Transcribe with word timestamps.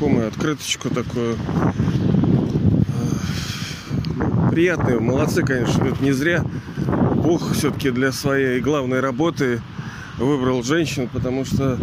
знакомую 0.00 0.28
открыточку 0.28 0.88
такую. 0.88 1.36
Э, 2.88 4.50
приятные, 4.50 4.98
молодцы, 4.98 5.42
конечно, 5.42 5.84
это 5.84 6.02
не 6.02 6.12
зря. 6.12 6.42
Бог 7.16 7.52
все-таки 7.52 7.90
для 7.90 8.10
своей 8.10 8.60
главной 8.60 9.00
работы 9.00 9.60
выбрал 10.16 10.62
женщин, 10.62 11.06
потому 11.12 11.44
что 11.44 11.78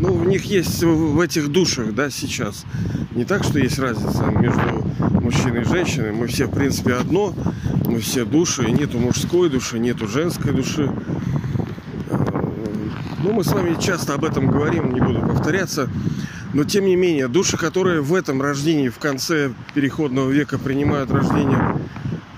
ну, 0.00 0.14
в 0.14 0.26
них 0.26 0.44
есть 0.46 0.82
в 0.82 1.20
этих 1.20 1.46
душах, 1.48 1.94
да, 1.94 2.10
сейчас. 2.10 2.64
Не 3.14 3.24
так, 3.24 3.44
что 3.44 3.60
есть 3.60 3.78
разница 3.78 4.24
между 4.24 4.84
мужчиной 5.20 5.60
и 5.62 5.64
женщиной. 5.64 6.10
Мы 6.10 6.26
все, 6.26 6.46
в 6.46 6.50
принципе, 6.50 6.94
одно. 6.94 7.32
Мы 7.84 8.00
все 8.00 8.24
души. 8.24 8.68
Нету 8.68 8.98
мужской 8.98 9.48
души, 9.48 9.78
нету 9.78 10.08
женской 10.08 10.52
души. 10.52 10.90
Ну, 13.20 13.32
мы 13.32 13.42
с 13.42 13.48
вами 13.48 13.76
часто 13.80 14.14
об 14.14 14.24
этом 14.24 14.46
говорим, 14.46 14.92
не 14.92 15.00
буду 15.00 15.20
повторяться. 15.20 15.90
Но, 16.54 16.62
тем 16.62 16.84
не 16.84 16.94
менее, 16.94 17.26
души, 17.26 17.56
которые 17.56 18.00
в 18.00 18.14
этом 18.14 18.40
рождении, 18.40 18.90
в 18.90 18.98
конце 18.98 19.52
переходного 19.74 20.30
века 20.30 20.56
принимают 20.56 21.10
рождение 21.10 21.80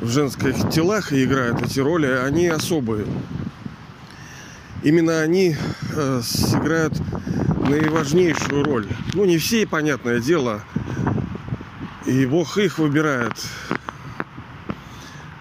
в 0.00 0.08
женских 0.08 0.70
телах 0.70 1.12
и 1.12 1.22
играют 1.22 1.60
эти 1.60 1.80
роли, 1.80 2.06
они 2.06 2.46
особые. 2.46 3.04
Именно 4.82 5.20
они 5.20 5.54
э, 5.94 6.20
сыграют 6.24 6.94
наиважнейшую 7.68 8.64
роль. 8.64 8.86
Ну, 9.12 9.26
не 9.26 9.36
все, 9.36 9.66
понятное 9.66 10.18
дело. 10.18 10.62
И 12.06 12.24
Бог 12.24 12.56
их 12.56 12.78
выбирает. 12.78 13.34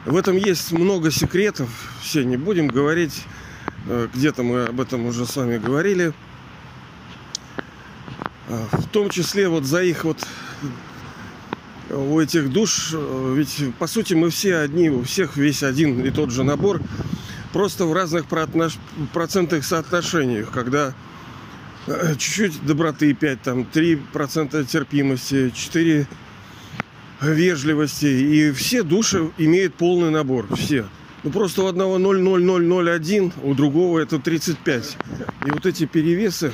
В 0.06 0.18
этом 0.18 0.36
есть 0.36 0.74
много 0.74 1.12
секретов. 1.12 1.70
Все 2.02 2.26
не 2.26 2.36
будем 2.36 2.68
говорить. 2.68 3.24
Э, 3.90 4.08
где-то 4.14 4.44
мы 4.44 4.66
об 4.66 4.80
этом 4.80 5.06
уже 5.06 5.26
с 5.26 5.36
вами 5.36 5.58
говорили. 5.58 6.14
А, 8.48 8.68
в 8.72 8.88
том 8.88 9.10
числе 9.10 9.50
вот 9.50 9.66
за 9.66 9.84
их 9.84 10.06
вот 10.06 10.26
у 11.90 12.20
этих 12.20 12.50
душ, 12.50 12.92
э, 12.94 13.34
ведь 13.36 13.76
по 13.78 13.88
сути 13.88 14.14
мы 14.14 14.30
все 14.30 14.58
одни, 14.58 14.90
у 14.90 15.04
всех 15.04 15.36
весь 15.36 15.64
один 15.64 16.02
и 16.06 16.10
тот 16.10 16.32
же 16.32 16.44
набор, 16.44 16.82
просто 17.52 17.86
в 17.86 17.92
разных 17.92 18.26
процентных 19.12 19.66
соотношениях, 19.66 20.52
когда 20.52 20.94
Э, 21.90 22.14
чуть-чуть 22.16 22.64
доброты 22.66 23.14
5, 23.14 23.42
там 23.42 23.64
3% 23.64 24.64
терпимости, 24.66 25.52
4 25.56 26.08
вежливости. 27.22 28.06
И 28.06 28.52
все 28.52 28.84
души 28.84 29.32
имеют 29.40 29.74
полный 29.74 30.12
набор. 30.12 30.48
Все. 30.56 30.86
Ну 31.24 31.32
просто 31.32 31.64
у 31.64 31.68
одного 31.68 32.00
0,0001, 32.00 33.34
у 33.44 33.54
другого 33.54 34.00
это 34.00 34.20
35. 34.20 34.98
И 35.46 35.52
вот 35.52 35.66
эти 35.66 35.86
перевесы, 35.86 36.54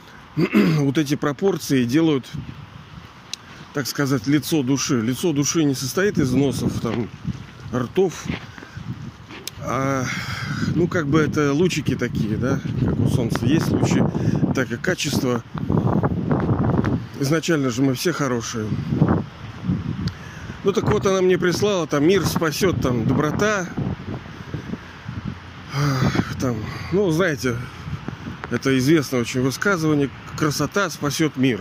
вот 0.36 0.98
эти 0.98 1.16
пропорции 1.16 1.84
делают, 1.84 2.24
так 3.72 3.88
сказать, 3.88 4.26
лицо 4.28 4.62
души. 4.62 5.00
Лицо 5.00 5.32
души 5.32 5.64
не 5.64 5.74
состоит 5.74 6.18
из 6.18 6.32
носов, 6.32 6.80
там, 6.80 7.08
ртов, 7.72 8.24
а 9.66 10.04
ну, 10.74 10.86
как 10.88 11.08
бы 11.08 11.20
это 11.20 11.52
лучики 11.52 11.96
такие, 11.96 12.36
да, 12.36 12.60
как 12.84 13.00
у 13.00 13.08
Солнца 13.08 13.46
есть 13.46 13.70
лучи, 13.70 14.00
так 14.54 14.70
и 14.70 14.76
качество. 14.76 15.42
Изначально 17.18 17.70
же 17.70 17.82
мы 17.82 17.94
все 17.94 18.12
хорошие. 18.12 18.66
Ну 20.64 20.72
так 20.72 20.90
вот 20.90 21.04
она 21.06 21.20
мне 21.20 21.38
прислала, 21.38 21.86
там 21.86 22.06
мир 22.06 22.24
спасет, 22.26 22.80
там 22.80 23.06
доброта. 23.06 23.68
Там, 26.40 26.56
ну, 26.92 27.10
знаете, 27.10 27.56
это 28.50 28.76
известное 28.78 29.20
очень 29.20 29.40
высказывание. 29.40 30.10
Красота 30.36 30.90
спасет 30.90 31.36
мир. 31.36 31.60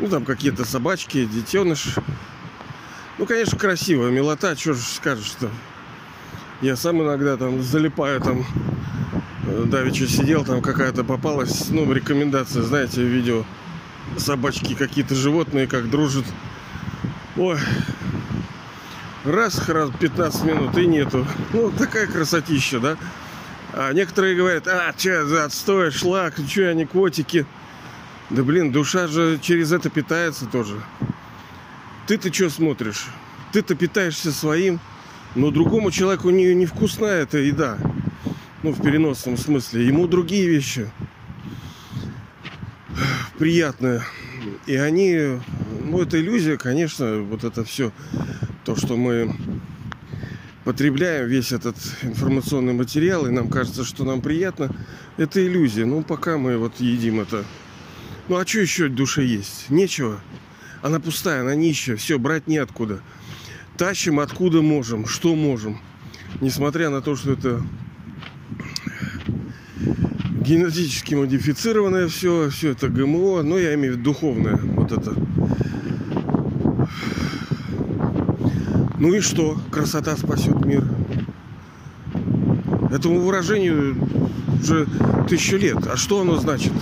Ну, 0.00 0.08
там 0.08 0.24
какие-то 0.24 0.64
собачки, 0.64 1.24
детеныш. 1.24 1.96
Ну, 3.18 3.26
конечно, 3.26 3.58
красиво. 3.58 4.08
Милота, 4.08 4.56
что 4.56 4.74
же 4.74 4.82
скажешь-то. 4.82 5.50
Я 6.60 6.76
сам 6.76 7.02
иногда 7.02 7.36
там 7.36 7.62
залипаю 7.62 8.20
там 8.20 8.46
э, 9.46 9.64
Давича 9.66 10.06
сидел, 10.06 10.44
там 10.44 10.62
какая-то 10.62 11.02
попалась, 11.02 11.68
ну, 11.70 11.92
рекомендация, 11.92 12.62
знаете, 12.62 13.02
видео 13.02 13.44
собачки, 14.16 14.74
какие-то 14.74 15.14
животные, 15.14 15.66
как 15.66 15.90
дружат. 15.90 16.24
Ой, 17.36 17.58
раз, 19.24 19.68
раз, 19.68 19.90
15 19.98 20.44
минут 20.44 20.76
и 20.78 20.86
нету. 20.86 21.26
Ну, 21.52 21.70
такая 21.70 22.06
красотища, 22.06 22.80
да? 22.80 22.96
А 23.72 23.92
некоторые 23.92 24.36
говорят, 24.36 24.66
а, 24.66 24.92
че 24.96 25.24
за 25.24 25.44
отстой, 25.44 25.90
шлак, 25.90 26.34
че 26.46 26.68
они 26.68 26.84
котики. 26.84 27.46
Да 28.30 28.42
блин, 28.42 28.72
душа 28.72 29.06
же 29.06 29.38
через 29.40 29.72
это 29.72 29.90
питается 29.90 30.46
тоже. 30.46 30.80
Ты-то 32.06 32.32
что 32.32 32.50
смотришь? 32.50 33.06
Ты-то 33.52 33.74
питаешься 33.74 34.32
своим. 34.32 34.80
Но 35.34 35.50
другому 35.50 35.90
человеку 35.90 36.30
не, 36.30 36.54
не 36.54 36.66
вкусная 36.66 37.22
эта 37.22 37.38
еда. 37.38 37.78
Ну, 38.62 38.72
в 38.72 38.82
переносном 38.82 39.36
смысле. 39.36 39.86
Ему 39.86 40.06
другие 40.06 40.48
вещи 40.48 40.90
приятные. 43.42 44.02
И 44.66 44.76
они, 44.76 45.40
ну, 45.92 46.02
это 46.02 46.20
иллюзия, 46.20 46.58
конечно, 46.58 47.20
вот 47.22 47.44
это 47.44 47.64
все, 47.64 47.92
то, 48.64 48.76
что 48.76 48.96
мы 48.96 49.34
потребляем 50.64 51.28
весь 51.28 51.52
этот 51.52 51.76
информационный 52.02 52.72
материал, 52.72 53.26
и 53.26 53.30
нам 53.30 53.48
кажется, 53.48 53.84
что 53.84 54.04
нам 54.04 54.20
приятно, 54.20 54.74
это 55.16 55.44
иллюзия. 55.44 55.84
Ну, 55.84 56.02
пока 56.02 56.38
мы 56.38 56.56
вот 56.56 56.80
едим 56.80 57.20
это. 57.20 57.44
Ну, 58.28 58.36
а 58.36 58.46
что 58.46 58.60
еще 58.60 58.88
душе 58.88 59.24
есть? 59.24 59.70
Нечего. 59.70 60.20
Она 60.82 60.98
пустая, 60.98 61.42
она 61.42 61.54
нищая, 61.54 61.96
все, 61.96 62.18
брать 62.18 62.46
неоткуда 62.48 63.02
тащим 63.76 64.20
откуда 64.20 64.62
можем, 64.62 65.06
что 65.06 65.34
можем. 65.34 65.80
Несмотря 66.40 66.90
на 66.90 67.02
то, 67.02 67.16
что 67.16 67.32
это 67.32 67.62
генетически 70.40 71.14
модифицированное 71.14 72.08
все, 72.08 72.48
все 72.50 72.70
это 72.70 72.88
ГМО, 72.88 73.42
но 73.42 73.58
я 73.58 73.74
имею 73.74 73.94
в 73.94 73.96
виду 73.96 74.12
духовное, 74.12 74.56
вот 74.56 74.92
это. 74.92 75.14
Ну 79.02 79.12
и 79.14 79.20
что? 79.20 79.58
Красота 79.72 80.16
спасет 80.16 80.64
мир. 80.64 80.84
Этому 82.92 83.18
выражению 83.18 83.96
уже 84.62 84.86
тысячу 85.28 85.56
лет. 85.56 85.84
А 85.88 85.96
что 85.96 86.20
оно 86.20 86.36
значит? 86.36 86.72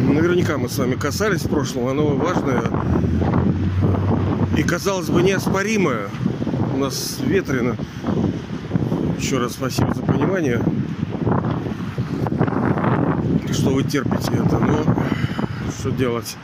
Наверняка 0.00 0.58
мы 0.58 0.68
с 0.68 0.76
вами 0.76 0.94
касались 0.94 1.42
в 1.42 1.48
прошлом, 1.48 1.86
оно 1.86 2.08
важное 2.16 2.64
и, 4.56 4.64
казалось 4.64 5.10
бы, 5.10 5.22
неоспоримое. 5.22 6.08
У 6.74 6.78
нас 6.78 7.20
ветрено. 7.24 7.76
Еще 9.20 9.38
раз 9.38 9.52
спасибо 9.52 9.94
за 9.94 10.02
понимание, 10.02 10.60
что 13.52 13.70
вы 13.70 13.84
терпите 13.84 14.32
это. 14.44 14.58
Но 14.58 14.82
что 15.78 15.90
делать? 15.90 16.36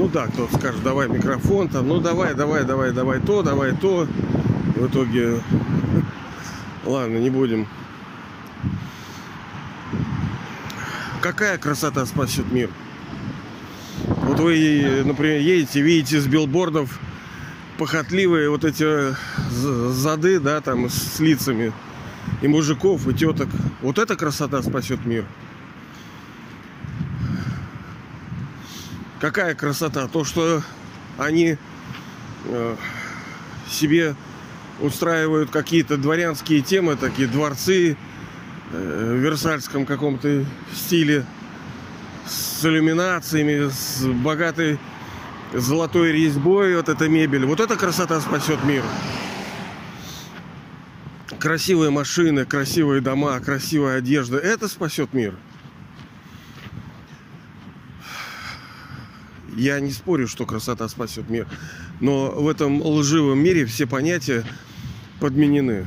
Ну 0.00 0.08
да, 0.08 0.28
кто-то 0.28 0.56
скажет, 0.56 0.82
давай 0.82 1.10
микрофон, 1.10 1.68
там, 1.68 1.86
ну 1.86 2.00
давай, 2.00 2.32
давай, 2.34 2.64
давай, 2.64 2.90
давай 2.90 3.20
то, 3.20 3.42
давай 3.42 3.76
то. 3.76 4.06
В 4.76 4.86
итоге, 4.86 5.42
ладно, 6.86 7.18
не 7.18 7.28
будем. 7.28 7.68
Какая 11.20 11.58
красота 11.58 12.06
спасет 12.06 12.50
мир? 12.50 12.70
Вот 14.06 14.40
вы, 14.40 15.02
например, 15.04 15.38
едете, 15.38 15.82
видите 15.82 16.18
с 16.18 16.26
билбордов 16.26 16.98
похотливые 17.76 18.48
вот 18.48 18.64
эти 18.64 19.14
зады, 19.50 20.40
да, 20.40 20.62
там 20.62 20.88
с 20.88 21.20
лицами 21.20 21.74
и 22.40 22.48
мужиков, 22.48 23.06
и 23.06 23.12
теток. 23.12 23.50
Вот 23.82 23.98
эта 23.98 24.16
красота 24.16 24.62
спасет 24.62 25.04
мир. 25.04 25.26
Какая 29.20 29.54
красота? 29.54 30.08
То, 30.08 30.24
что 30.24 30.62
они 31.18 31.58
э, 32.46 32.76
себе 33.68 34.14
устраивают 34.80 35.50
какие-то 35.50 35.98
дворянские 35.98 36.62
темы, 36.62 36.96
такие 36.96 37.28
дворцы 37.28 37.98
э, 38.72 39.12
в 39.12 39.16
версальском 39.18 39.84
каком-то 39.84 40.46
стиле 40.74 41.26
с 42.26 42.64
иллюминациями, 42.64 43.68
с 43.68 44.06
богатой 44.06 44.78
золотой 45.52 46.12
резьбой, 46.12 46.76
вот 46.76 46.88
эта 46.88 47.06
мебель. 47.10 47.44
Вот 47.44 47.60
эта 47.60 47.76
красота 47.76 48.22
спасет 48.22 48.64
мир. 48.64 48.82
Красивые 51.38 51.90
машины, 51.90 52.46
красивые 52.46 53.02
дома, 53.02 53.38
красивая 53.40 53.98
одежда. 53.98 54.38
Это 54.38 54.66
спасет 54.66 55.12
мир. 55.12 55.34
Я 59.56 59.80
не 59.80 59.90
спорю, 59.90 60.28
что 60.28 60.46
красота 60.46 60.88
спасет 60.88 61.28
мир. 61.28 61.46
Но 62.00 62.30
в 62.30 62.48
этом 62.48 62.82
лживом 62.82 63.38
мире 63.38 63.66
все 63.66 63.86
понятия 63.86 64.44
подменены. 65.20 65.86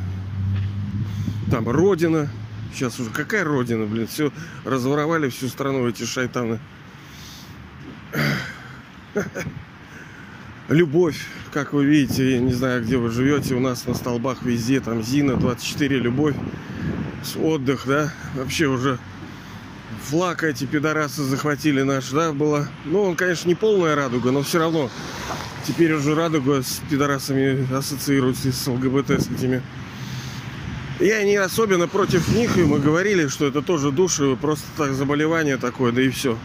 Там 1.49 1.69
родина, 1.69 2.29
Сейчас 2.73 2.99
уже 2.99 3.11
какая 3.11 3.43
родина, 3.43 3.85
блин, 3.85 4.07
все 4.07 4.31
разворовали 4.65 5.29
всю 5.29 5.47
страну 5.47 5.87
эти 5.87 6.05
шайтаны. 6.05 6.59
Любовь, 10.69 11.27
как 11.51 11.73
вы 11.73 11.85
видите, 11.85 12.31
я 12.33 12.39
не 12.39 12.53
знаю, 12.53 12.83
где 12.83 12.97
вы 12.97 13.11
живете, 13.11 13.53
у 13.53 13.59
нас 13.59 13.85
на 13.85 13.93
столбах 13.93 14.41
везде, 14.41 14.79
там 14.79 15.03
Зина, 15.03 15.35
24, 15.35 15.99
любовь, 15.99 16.35
отдых, 17.39 17.83
да, 17.85 18.11
вообще 18.33 18.65
уже 18.65 18.97
флаг 20.03 20.43
эти 20.43 20.65
пидорасы 20.65 21.23
захватили 21.23 21.81
наш, 21.81 22.09
да, 22.09 22.33
было. 22.33 22.67
Ну, 22.85 23.03
он, 23.03 23.15
конечно, 23.15 23.47
не 23.47 23.55
полная 23.55 23.95
радуга, 23.95 24.31
но 24.31 24.43
все 24.43 24.59
равно 24.59 24.89
теперь 25.67 25.93
уже 25.93 26.13
радуга 26.13 26.61
с 26.61 26.81
пидорасами 26.89 27.67
ассоциируется 27.73 28.51
с 28.51 28.67
ЛГБТ, 28.67 29.21
с 29.21 29.27
этими 29.27 29.63
я 30.99 31.23
не 31.23 31.35
особенно 31.35 31.87
против 31.87 32.29
них, 32.29 32.57
и 32.57 32.63
мы 32.63 32.79
говорили, 32.79 33.27
что 33.27 33.47
это 33.47 33.61
тоже 33.61 33.91
души, 33.91 34.37
просто 34.39 34.65
так 34.77 34.93
заболевание 34.93 35.57
такое, 35.57 35.91
да 35.91 36.01
и 36.01 36.09
все. 36.09 36.37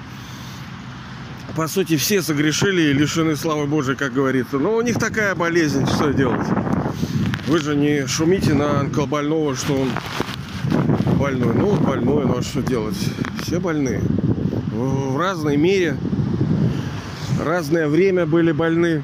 По 1.54 1.68
сути, 1.68 1.96
все 1.96 2.22
согрешили 2.22 2.82
и 2.82 2.92
лишены 2.92 3.36
славы 3.36 3.66
Божией, 3.66 3.96
как 3.96 4.12
говорится. 4.12 4.58
Но 4.58 4.76
у 4.76 4.80
них 4.80 4.98
такая 4.98 5.34
болезнь, 5.34 5.86
что 5.86 6.12
делать? 6.12 6.46
Вы 7.46 7.58
же 7.58 7.74
не 7.74 8.06
шумите 8.06 8.54
на 8.54 8.80
онкобольного, 8.80 9.56
что 9.56 9.74
он 9.74 9.90
больной. 11.28 11.54
Ну, 11.54 11.76
больной, 11.76 12.26
ну 12.26 12.38
а 12.38 12.42
что 12.42 12.62
делать? 12.62 12.96
Все 13.42 13.60
больные. 13.60 14.00
В 14.72 15.18
разной 15.18 15.56
мере, 15.56 15.96
разное 17.44 17.88
время 17.88 18.24
были 18.24 18.52
больны. 18.52 19.02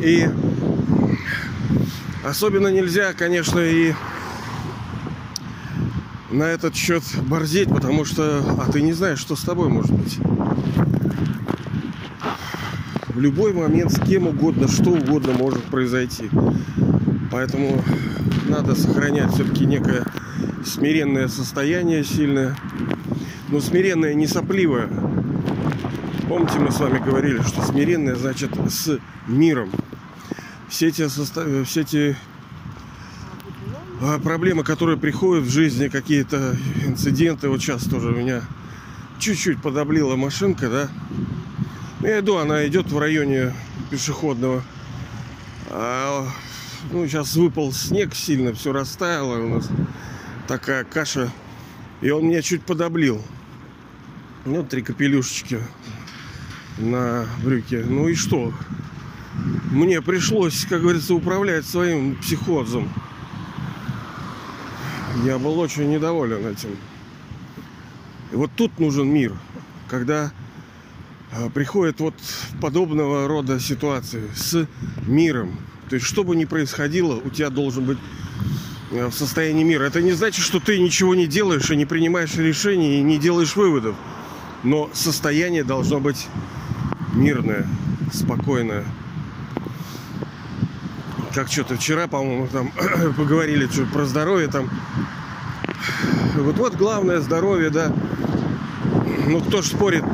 И 0.00 0.28
Особенно 2.24 2.68
нельзя, 2.68 3.14
конечно, 3.14 3.58
и 3.58 3.94
на 6.30 6.44
этот 6.44 6.76
счет 6.76 7.02
борзеть, 7.26 7.68
потому 7.68 8.04
что, 8.04 8.44
а 8.60 8.70
ты 8.70 8.80
не 8.80 8.92
знаешь, 8.92 9.18
что 9.18 9.34
с 9.34 9.40
тобой 9.40 9.68
может 9.68 9.90
быть. 9.90 10.18
В 13.08 13.18
любой 13.18 13.52
момент 13.52 13.90
с 13.92 13.98
кем 13.98 14.28
угодно, 14.28 14.68
что 14.68 14.90
угодно 14.90 15.32
может 15.32 15.64
произойти. 15.64 16.30
Поэтому 17.32 17.82
надо 18.48 18.76
сохранять 18.76 19.32
все-таки 19.32 19.66
некое 19.66 20.04
смиренное 20.66 21.28
состояние 21.28 22.04
сильное. 22.04 22.56
Но 23.48 23.60
смиренное 23.60 24.14
не 24.14 24.26
сопливое. 24.26 24.88
Помните, 26.28 26.58
мы 26.58 26.70
с 26.70 26.80
вами 26.80 26.98
говорили, 26.98 27.42
что 27.42 27.62
смиренное 27.62 28.14
значит 28.14 28.50
с 28.68 28.98
миром 29.26 29.70
все 30.72 30.88
эти, 30.88 31.06
состав... 31.08 31.46
все 31.66 31.82
эти 31.82 32.16
а, 34.00 34.18
проблемы, 34.18 34.64
которые 34.64 34.96
приходят 34.96 35.44
в 35.44 35.50
жизни, 35.50 35.88
какие-то 35.88 36.56
инциденты. 36.86 37.48
Вот 37.48 37.60
сейчас 37.60 37.84
тоже 37.84 38.08
у 38.08 38.16
меня 38.16 38.42
чуть-чуть 39.18 39.60
подоблила 39.60 40.16
машинка, 40.16 40.70
да. 40.70 40.88
Ну, 42.00 42.08
я 42.08 42.20
иду, 42.20 42.38
она 42.38 42.66
идет 42.66 42.90
в 42.90 42.98
районе 42.98 43.52
пешеходного. 43.90 44.64
А, 45.68 46.26
ну, 46.90 47.06
сейчас 47.06 47.36
выпал 47.36 47.70
снег 47.72 48.14
сильно, 48.14 48.54
все 48.54 48.72
растаяло 48.72 49.38
у 49.44 49.48
нас. 49.48 49.68
Такая 50.52 50.84
каша. 50.84 51.32
И 52.02 52.10
он 52.10 52.26
меня 52.26 52.42
чуть 52.42 52.62
подоблил. 52.62 53.22
Ну, 54.44 54.62
три 54.62 54.82
капелюшечки 54.82 55.58
на 56.76 57.26
брюке. 57.42 57.82
Ну 57.88 58.08
и 58.08 58.14
что? 58.14 58.52
мне 59.70 60.02
пришлось, 60.02 60.66
как 60.66 60.82
говорится, 60.82 61.14
управлять 61.14 61.64
своим 61.64 62.16
психозом. 62.16 62.92
Я 65.24 65.38
был 65.38 65.58
очень 65.58 65.90
недоволен 65.90 66.46
этим. 66.46 66.76
И 68.30 68.36
вот 68.36 68.50
тут 68.54 68.78
нужен 68.78 69.08
мир, 69.08 69.32
когда 69.88 70.32
а, 71.32 71.48
приходит 71.48 71.98
вот 71.98 72.14
подобного 72.60 73.26
рода 73.26 73.58
ситуации 73.58 74.28
с 74.34 74.68
миром. 75.06 75.58
То 75.88 75.94
есть, 75.94 76.04
что 76.04 76.24
бы 76.24 76.36
ни 76.36 76.44
происходило, 76.44 77.14
у 77.14 77.30
тебя 77.30 77.48
должен 77.48 77.86
быть 77.86 77.98
в 78.92 79.12
состоянии 79.12 79.64
мира. 79.64 79.84
Это 79.84 80.02
не 80.02 80.12
значит, 80.12 80.44
что 80.44 80.60
ты 80.60 80.78
ничего 80.78 81.14
не 81.14 81.26
делаешь 81.26 81.70
и 81.70 81.76
не 81.76 81.86
принимаешь 81.86 82.34
решений 82.36 82.98
и 82.98 83.02
не 83.02 83.18
делаешь 83.18 83.56
выводов. 83.56 83.96
Но 84.62 84.90
состояние 84.92 85.64
должно 85.64 85.98
быть 85.98 86.28
мирное, 87.14 87.66
спокойное 88.12 88.84
как 91.34 91.48
что-то 91.48 91.76
вчера, 91.76 92.06
по-моему, 92.06 92.46
там 92.48 92.72
поговорили 93.16 93.66
что 93.66 93.86
про 93.86 94.04
здоровье 94.04 94.48
там. 94.48 94.68
Вот 96.36 96.56
вот 96.56 96.74
главное 96.74 97.20
здоровье, 97.20 97.70
да. 97.70 97.92
Ну 99.26 99.40
кто 99.40 99.62
ж 99.62 99.66
спорит, 99.66 100.04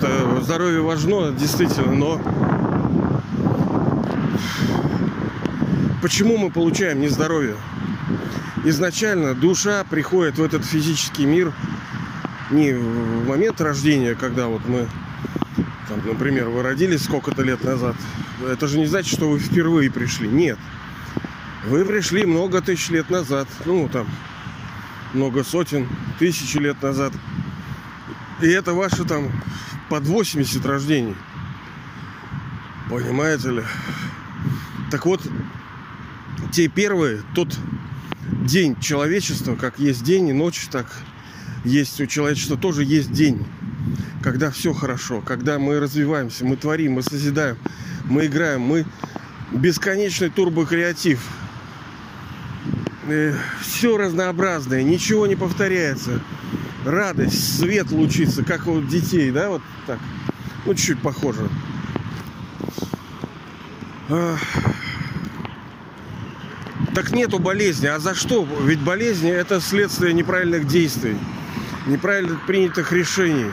здоровье 0.42 0.80
важно, 0.80 1.32
действительно, 1.32 1.92
но 1.92 2.20
почему 6.02 6.36
мы 6.36 6.50
получаем 6.50 7.00
нездоровье? 7.00 7.56
Изначально 8.68 9.34
душа 9.34 9.82
приходит 9.82 10.36
в 10.36 10.42
этот 10.42 10.62
физический 10.62 11.24
мир 11.24 11.54
не 12.50 12.74
в 12.74 13.26
момент 13.26 13.62
рождения, 13.62 14.14
когда 14.14 14.48
вот 14.48 14.60
мы, 14.68 14.86
там, 15.88 16.06
например, 16.06 16.50
вы 16.50 16.62
родились 16.62 17.02
сколько-то 17.04 17.42
лет 17.42 17.64
назад. 17.64 17.96
Это 18.46 18.66
же 18.66 18.78
не 18.78 18.84
значит, 18.84 19.14
что 19.14 19.30
вы 19.30 19.38
впервые 19.38 19.90
пришли. 19.90 20.28
Нет. 20.28 20.58
Вы 21.64 21.86
пришли 21.86 22.26
много 22.26 22.60
тысяч 22.60 22.90
лет 22.90 23.08
назад. 23.08 23.48
Ну, 23.64 23.88
там, 23.88 24.06
много 25.14 25.44
сотен, 25.44 25.88
тысячи 26.18 26.58
лет 26.58 26.82
назад. 26.82 27.14
И 28.42 28.48
это 28.48 28.74
ваши 28.74 29.06
там 29.06 29.32
под 29.88 30.04
80 30.04 30.66
рождений. 30.66 31.16
Понимаете 32.90 33.50
ли? 33.50 33.62
Так 34.90 35.06
вот, 35.06 35.22
те 36.52 36.68
первые, 36.68 37.22
тот 37.34 37.56
день 38.48 38.80
человечества, 38.80 39.54
как 39.54 39.78
есть 39.78 40.02
день 40.02 40.28
и 40.28 40.32
ночь, 40.32 40.66
так 40.70 40.86
есть 41.64 42.00
у 42.00 42.06
человечества 42.06 42.56
тоже 42.56 42.82
есть 42.82 43.12
день, 43.12 43.46
когда 44.22 44.50
все 44.50 44.72
хорошо, 44.72 45.20
когда 45.20 45.58
мы 45.58 45.78
развиваемся, 45.78 46.44
мы 46.44 46.56
творим, 46.56 46.94
мы 46.94 47.02
созидаем, 47.02 47.58
мы 48.04 48.26
играем, 48.26 48.62
мы 48.62 48.84
бесконечный 49.52 50.30
турбокреатив– 50.30 51.20
Э, 53.08 53.34
все 53.62 53.96
разнообразное, 53.96 54.82
ничего 54.82 55.26
не 55.26 55.34
повторяется. 55.34 56.20
Радость, 56.84 57.58
свет 57.58 57.90
лучится, 57.90 58.44
как 58.44 58.66
у 58.66 58.82
детей, 58.82 59.30
да, 59.30 59.48
вот 59.48 59.62
так. 59.86 59.98
Ну, 60.66 60.74
чуть-чуть 60.74 61.00
похоже. 61.00 61.48
Так 66.98 67.12
нету 67.12 67.38
болезни. 67.38 67.86
А 67.86 68.00
за 68.00 68.16
что? 68.16 68.44
Ведь 68.64 68.80
болезни 68.80 69.30
это 69.30 69.60
следствие 69.60 70.12
неправильных 70.12 70.66
действий, 70.66 71.16
неправильно 71.86 72.36
принятых 72.44 72.90
решений. 72.90 73.52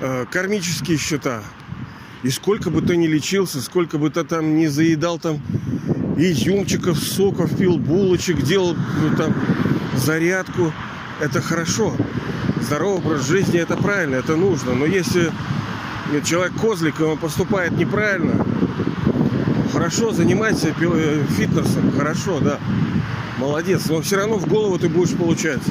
А, 0.00 0.24
кармические 0.24 0.96
счета. 0.96 1.42
И 2.22 2.30
сколько 2.30 2.70
бы 2.70 2.80
ты 2.80 2.96
ни 2.96 3.06
лечился, 3.06 3.60
сколько 3.60 3.98
бы 3.98 4.08
ты 4.08 4.24
там 4.24 4.56
не 4.56 4.68
заедал 4.68 5.18
там 5.18 5.42
изюмчиков, 6.16 6.96
соков 6.98 7.54
пил, 7.58 7.76
булочек, 7.76 8.40
делал 8.40 8.74
ну, 9.02 9.14
там 9.14 9.34
зарядку. 9.96 10.72
Это 11.20 11.42
хорошо. 11.42 11.94
Здоровый 12.62 13.04
образ 13.04 13.28
жизни 13.28 13.60
это 13.60 13.76
правильно, 13.76 14.14
это 14.14 14.36
нужно. 14.36 14.72
Но 14.72 14.86
если 14.86 15.30
человек 16.24 16.54
козлик, 16.58 17.00
и 17.00 17.02
он 17.02 17.18
поступает 17.18 17.72
неправильно, 17.72 18.46
хорошо, 19.74 20.12
занимайся 20.12 20.68
э, 20.68 21.24
фитнесом, 21.36 21.92
хорошо, 21.92 22.40
да. 22.40 22.58
Молодец, 23.38 23.86
но 23.90 24.00
все 24.00 24.16
равно 24.16 24.38
в 24.38 24.46
голову 24.46 24.78
ты 24.78 24.88
будешь 24.88 25.14
получать. 25.14 25.62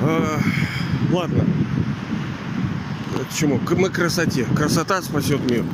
А, 0.00 0.38
ладно 1.10 1.44
к 3.30 3.34
чему? 3.34 3.60
Мы 3.76 3.88
к 3.90 3.94
красоте. 3.94 4.44
Красота 4.44 5.02
спасет 5.02 5.40
мир. 5.50 5.64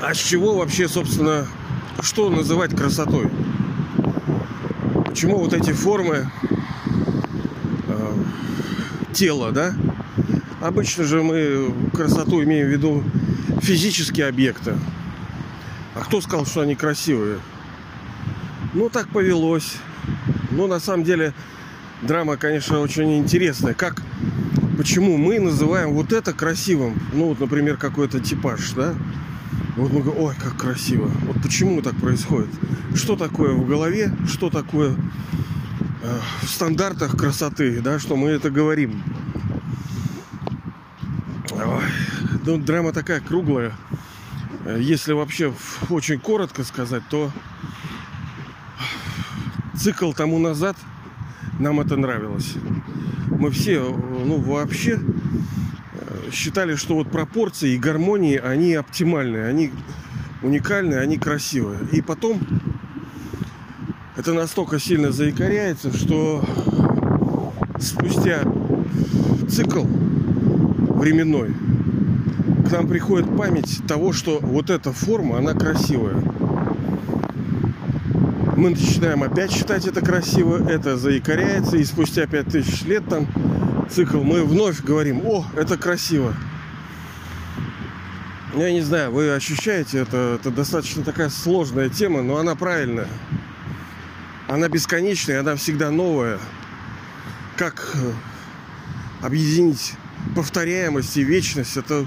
А 0.00 0.14
с 0.14 0.18
чего 0.18 0.56
вообще, 0.56 0.88
собственно, 0.88 1.46
что 2.00 2.28
называть 2.28 2.76
красотой? 2.76 3.30
Почему 5.06 5.38
вот 5.38 5.52
эти 5.52 5.72
формы 5.72 6.30
э, 7.86 8.14
тела, 9.12 9.52
да? 9.52 9.74
Обычно 10.62 11.04
же 11.04 11.22
мы 11.22 11.74
красоту 11.92 12.42
имеем 12.44 12.68
в 12.68 12.70
виду 12.70 13.02
физические 13.60 14.28
объекты. 14.28 14.74
А 15.94 16.00
кто 16.04 16.20
сказал, 16.20 16.46
что 16.46 16.60
они 16.60 16.76
красивые? 16.76 17.38
Ну, 18.72 18.88
так 18.88 19.08
повелось. 19.08 19.74
Но 20.52 20.68
на 20.68 20.78
самом 20.78 21.04
деле 21.04 21.34
драма, 22.00 22.36
конечно, 22.36 22.78
очень 22.78 23.18
интересная. 23.18 23.74
Как 23.74 24.02
почему 24.76 25.16
мы 25.16 25.40
называем 25.40 25.92
вот 25.94 26.12
это 26.12 26.32
красивым. 26.32 27.00
Ну, 27.12 27.28
вот, 27.28 27.40
например, 27.40 27.76
какой-то 27.76 28.20
типаж, 28.20 28.70
да? 28.72 28.94
Вот 29.76 29.92
мы 29.92 30.00
говорим, 30.00 30.22
ой, 30.22 30.34
как 30.40 30.56
красиво. 30.56 31.10
Вот 31.26 31.42
почему 31.42 31.82
так 31.82 31.96
происходит? 31.96 32.50
Что 32.94 33.16
такое 33.16 33.52
в 33.54 33.66
голове, 33.66 34.14
что 34.28 34.50
такое 34.50 34.94
э, 36.02 36.18
в 36.42 36.48
стандартах 36.48 37.16
красоты, 37.16 37.80
да, 37.80 37.98
что 37.98 38.16
мы 38.16 38.30
это 38.30 38.50
говорим. 38.50 39.02
Ой, 41.52 41.84
ну, 42.44 42.58
драма 42.58 42.92
такая 42.92 43.20
круглая. 43.20 43.72
Если 44.78 45.12
вообще 45.12 45.52
очень 45.90 46.18
коротко 46.18 46.64
сказать, 46.64 47.02
то 47.08 47.30
цикл 49.76 50.12
тому 50.12 50.38
назад 50.38 50.76
нам 51.58 51.80
это 51.80 51.96
нравилось. 51.96 52.54
Мы 53.28 53.50
все, 53.50 53.80
ну 53.80 54.38
вообще, 54.38 55.00
считали, 56.32 56.76
что 56.76 56.94
вот 56.94 57.10
пропорции 57.10 57.74
и 57.74 57.78
гармонии, 57.78 58.36
они 58.36 58.74
оптимальные, 58.74 59.46
они 59.46 59.72
уникальные, 60.42 61.00
они 61.00 61.18
красивые. 61.18 61.80
И 61.92 62.00
потом 62.00 62.40
это 64.16 64.32
настолько 64.32 64.78
сильно 64.78 65.12
заикаряется, 65.12 65.96
что 65.96 66.44
спустя 67.78 68.42
цикл 69.48 69.84
временной 69.84 71.54
нам 72.72 72.88
приходит 72.88 73.36
память 73.36 73.86
того, 73.86 74.12
что 74.12 74.38
вот 74.40 74.70
эта 74.70 74.92
форма, 74.92 75.38
она 75.38 75.52
красивая. 75.52 76.16
Мы 78.56 78.70
начинаем 78.70 79.22
опять 79.22 79.52
считать 79.52 79.86
это 79.86 80.00
красиво, 80.00 80.68
это 80.68 80.96
заикаряется, 80.96 81.76
и 81.76 81.84
спустя 81.84 82.26
пять 82.26 82.46
тысяч 82.48 82.82
лет 82.82 83.06
там 83.08 83.26
цикл, 83.90 84.22
мы 84.22 84.42
вновь 84.44 84.82
говорим, 84.82 85.20
о, 85.24 85.44
это 85.54 85.76
красиво. 85.76 86.34
Я 88.54 88.72
не 88.72 88.80
знаю, 88.80 89.12
вы 89.12 89.32
ощущаете 89.32 89.98
это, 89.98 90.38
это 90.40 90.50
достаточно 90.50 91.02
такая 91.02 91.28
сложная 91.28 91.90
тема, 91.90 92.22
но 92.22 92.38
она 92.38 92.54
правильная. 92.54 93.08
Она 94.48 94.68
бесконечная, 94.68 95.40
она 95.40 95.56
всегда 95.56 95.90
новая. 95.90 96.38
Как 97.56 97.94
э, 97.94 98.12
объединить 99.24 99.94
повторяемость 100.34 101.16
и 101.16 101.22
вечность, 101.22 101.76
это 101.76 102.06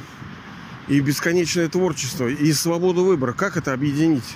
и 0.88 1.00
бесконечное 1.00 1.68
творчество, 1.68 2.27
и 2.27 2.54
свободу 2.54 3.04
выбора. 3.04 3.34
Как 3.34 3.58
это 3.58 3.74
объединить? 3.74 4.36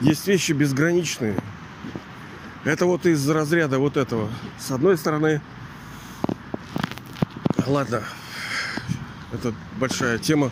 Есть 0.00 0.26
вещи 0.26 0.52
безграничные. 0.52 1.36
Это 2.64 2.86
вот 2.86 3.06
из 3.06 3.28
разряда 3.28 3.78
вот 3.78 3.96
этого. 3.96 4.28
С 4.58 4.70
одной 4.70 4.98
стороны, 4.98 5.40
Ладно, 7.70 8.02
это 9.32 9.54
большая 9.78 10.18
тема. 10.18 10.50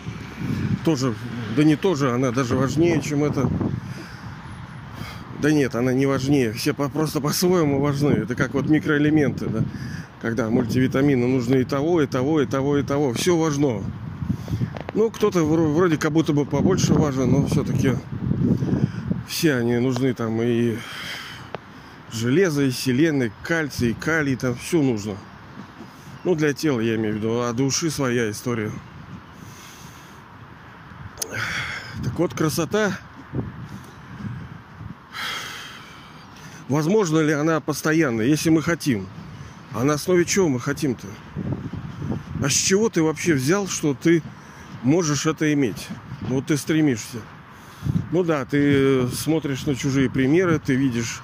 Тоже, 0.84 1.14
да 1.56 1.64
не 1.64 1.74
тоже, 1.74 2.12
она 2.12 2.30
даже 2.30 2.54
важнее, 2.54 3.02
чем 3.02 3.24
это. 3.24 3.50
Да 5.42 5.50
нет, 5.50 5.74
она 5.74 5.92
не 5.92 6.06
важнее. 6.06 6.52
Все 6.52 6.74
просто 6.74 7.20
по-своему 7.20 7.80
важны. 7.80 8.10
Это 8.10 8.36
как 8.36 8.54
вот 8.54 8.68
микроэлементы, 8.68 9.46
да? 9.46 9.64
Когда 10.22 10.48
мультивитамины 10.48 11.26
нужны 11.26 11.62
и 11.62 11.64
того, 11.64 12.02
и 12.02 12.06
того, 12.06 12.40
и 12.40 12.46
того, 12.46 12.78
и 12.78 12.84
того. 12.84 13.12
Все 13.14 13.36
важно. 13.36 13.82
Ну, 14.98 15.12
кто-то 15.12 15.44
вроде 15.44 15.96
как 15.96 16.10
будто 16.10 16.32
бы 16.32 16.44
побольше 16.44 16.92
важен, 16.92 17.30
но 17.30 17.46
все-таки 17.46 17.92
все 19.28 19.54
они 19.54 19.78
нужны 19.78 20.12
там 20.12 20.42
и 20.42 20.76
железо, 22.10 22.64
и 22.64 22.72
селен, 22.72 23.22
и 23.22 23.30
кальций, 23.44 23.90
и 23.90 23.94
калий, 23.94 24.34
там 24.34 24.56
все 24.56 24.82
нужно. 24.82 25.14
Ну, 26.24 26.34
для 26.34 26.52
тела 26.52 26.80
я 26.80 26.96
имею 26.96 27.14
в 27.14 27.18
виду, 27.18 27.42
а 27.42 27.52
души 27.52 27.92
своя 27.92 28.28
история. 28.28 28.72
Так 32.02 32.18
вот, 32.18 32.34
красота. 32.34 32.98
Возможно 36.68 37.20
ли 37.20 37.34
она 37.34 37.60
постоянно, 37.60 38.22
если 38.22 38.50
мы 38.50 38.62
хотим? 38.62 39.06
А 39.72 39.84
на 39.84 39.94
основе 39.94 40.24
чего 40.24 40.48
мы 40.48 40.58
хотим-то? 40.58 41.06
А 42.42 42.48
с 42.48 42.52
чего 42.52 42.88
ты 42.88 43.00
вообще 43.00 43.34
взял, 43.34 43.68
что 43.68 43.94
ты 43.94 44.24
можешь 44.82 45.26
это 45.26 45.52
иметь? 45.52 45.88
Ну, 46.22 46.36
вот 46.36 46.46
ты 46.46 46.56
стремишься. 46.56 47.18
Ну 48.10 48.24
да, 48.24 48.44
ты 48.44 49.08
смотришь 49.08 49.66
на 49.66 49.74
чужие 49.74 50.10
примеры, 50.10 50.58
ты 50.58 50.74
видишь 50.74 51.22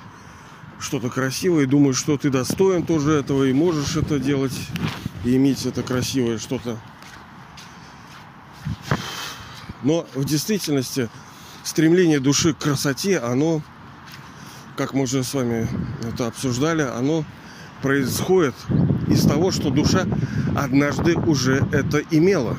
что-то 0.79 1.09
красивое, 1.09 1.67
думаешь, 1.67 1.97
что 1.97 2.17
ты 2.17 2.31
достоин 2.31 2.85
тоже 2.85 3.13
этого 3.13 3.45
и 3.45 3.53
можешь 3.53 3.97
это 3.97 4.19
делать, 4.19 4.57
и 5.25 5.37
иметь 5.37 5.67
это 5.67 5.83
красивое 5.83 6.39
что-то. 6.39 6.79
Но 9.83 10.07
в 10.15 10.25
действительности 10.25 11.09
стремление 11.63 12.21
души 12.21 12.55
к 12.55 12.59
красоте, 12.59 13.19
оно, 13.19 13.63
как 14.77 14.95
мы 14.95 15.03
уже 15.03 15.25
с 15.25 15.35
вами 15.35 15.69
это 16.03 16.27
обсуждали, 16.27 16.83
оно 16.83 17.25
происходит 17.83 18.55
из 19.09 19.27
того, 19.27 19.51
что 19.51 19.71
душа 19.71 20.07
однажды 20.57 21.17
уже 21.17 21.67
это 21.73 21.99
имела. 22.11 22.59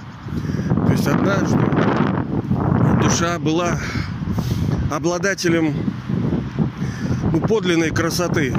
То 0.85 0.91
есть 0.91 1.07
однажды 1.07 1.57
душа 3.01 3.39
была 3.39 3.77
обладателем 4.91 5.73
ну, 7.31 7.39
подлинной 7.41 7.89
красоты. 7.91 8.53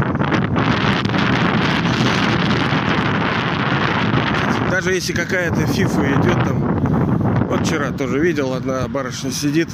Даже 4.71 4.93
если 4.93 5.13
какая-то 5.13 5.67
фифа 5.67 6.05
идет 6.05 6.45
там. 6.45 7.47
Вот 7.49 7.61
вчера 7.61 7.91
тоже 7.93 8.19
видел, 8.19 8.53
одна 8.53 8.87
барышня 8.89 9.31
сидит. 9.31 9.69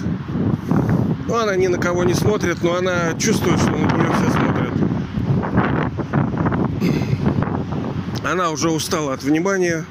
Ну, 1.27 1.37
она 1.37 1.57
ни 1.57 1.67
на 1.67 1.79
кого 1.79 2.05
не 2.05 2.15
смотрит, 2.15 2.63
но 2.63 2.77
она 2.77 3.15
чувствует, 3.19 3.59
что 3.59 3.71
на 3.71 3.77
нее 3.77 4.13
все 4.13 4.31
смотрят. 4.31 4.73
Она 8.25 8.51
уже 8.51 8.71
устала 8.71 9.15
от 9.15 9.23
внимания. 9.23 9.85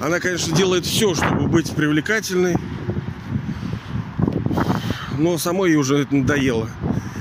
Она, 0.00 0.18
конечно, 0.18 0.56
делает 0.56 0.86
все, 0.86 1.14
чтобы 1.14 1.46
быть 1.46 1.70
привлекательной. 1.74 2.56
Но 5.18 5.36
самой 5.36 5.70
ей 5.70 5.76
уже 5.76 5.98
это 5.98 6.16
надоело. 6.16 6.70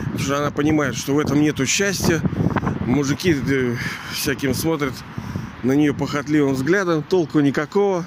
Потому 0.03 0.19
что 0.19 0.37
она 0.37 0.51
понимает, 0.51 0.95
что 0.95 1.13
в 1.13 1.19
этом 1.19 1.41
нету 1.41 1.65
счастья. 1.65 2.21
Мужики 2.85 3.35
э, 3.35 3.75
всяким 4.13 4.53
смотрят 4.53 4.93
на 5.61 5.73
нее 5.73 5.93
похотливым 5.93 6.53
взглядом. 6.53 7.03
Толку 7.03 7.41
никакого. 7.41 8.05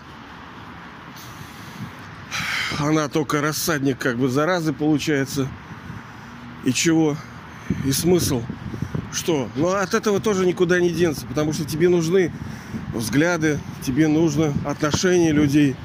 Она 2.79 3.09
только 3.09 3.43
рассадник 3.43 3.99
как 3.99 4.17
бы 4.17 4.31
заразы 4.31 4.73
получается. 4.73 5.49
И 6.64 6.73
чего? 6.73 7.19
И 7.85 7.93
смысл? 7.93 8.43
Что? 9.12 9.50
Ну 9.55 9.69
от 9.69 9.93
этого 9.93 10.19
тоже 10.19 10.47
никуда 10.47 10.81
не 10.81 10.88
денется, 10.88 11.26
потому 11.26 11.52
что 11.52 11.67
тебе 11.67 11.91
нужны 11.91 12.33
взгляды, 12.95 13.59
тебе 13.83 14.09
нужно 14.09 14.52
отношение 14.64 15.33
людей. 15.33 15.76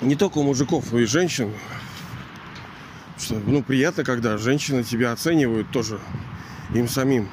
Не 0.00 0.16
только 0.16 0.38
у 0.38 0.42
мужиков, 0.42 0.92
но 0.92 0.98
и 0.98 1.04
женщин 1.04 1.52
что, 3.30 3.40
ну, 3.46 3.62
приятно, 3.62 4.02
когда 4.02 4.38
женщины 4.38 4.82
тебя 4.82 5.12
оценивают 5.12 5.70
тоже 5.70 6.00
им 6.74 6.88
самим. 6.88 7.28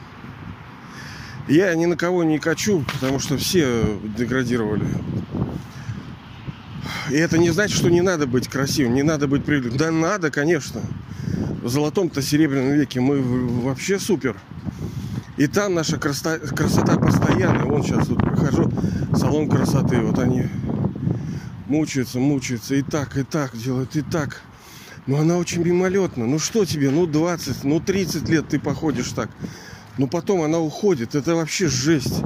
Я 1.48 1.74
ни 1.76 1.86
на 1.86 1.96
кого 1.96 2.24
не 2.24 2.40
качу, 2.40 2.84
потому 2.94 3.20
что 3.20 3.38
все 3.38 3.84
деградировали. 4.18 4.86
И 7.10 7.16
это 7.16 7.38
не 7.38 7.50
значит, 7.52 7.78
что 7.78 7.90
не 7.90 8.02
надо 8.02 8.28
быть 8.28 8.48
красивым, 8.48 8.94
не 8.94 9.04
надо 9.04 9.28
быть 9.28 9.46
привлекательным. 9.46 10.02
Да 10.02 10.10
надо, 10.10 10.30
конечно. 10.30 10.82
В 11.64 11.70
золотом-то 11.70 12.22
серебряном 12.22 12.74
веке 12.74 13.00
мы 13.00 13.22
вообще 13.22 13.98
супер. 13.98 14.36
И 15.38 15.46
там 15.46 15.76
наша 15.76 15.98
красота, 15.98 16.40
красота 16.40 16.98
постоянная. 16.98 17.66
Вон 17.66 17.84
сейчас 17.84 18.08
тут 18.08 18.18
прохожу, 18.18 18.72
салон 19.16 19.48
красоты. 19.48 20.00
Вот 20.00 20.18
они 20.18 20.48
мучаются, 21.68 22.20
мучаются. 22.20 22.74
И 22.74 22.82
так, 22.82 23.18
и 23.18 23.24
так 23.24 23.56
делают, 23.56 23.96
и 23.96 24.02
так. 24.02 24.42
Но 25.06 25.18
она 25.18 25.38
очень 25.38 25.64
мимолетна. 25.64 26.26
Ну 26.26 26.40
что 26.40 26.66
тебе, 26.66 26.90
ну 26.90 27.06
20, 27.06 27.64
ну 27.66 27.80
30 27.80 28.28
лет 28.30 28.48
ты 28.48 28.60
походишь 28.60 29.10
так. 29.10 29.30
Но 30.00 30.08
потом 30.08 30.42
она 30.42 30.60
уходит. 30.60 31.14
Это 31.14 31.36
вообще 31.36 31.68
жесть. 31.68 32.24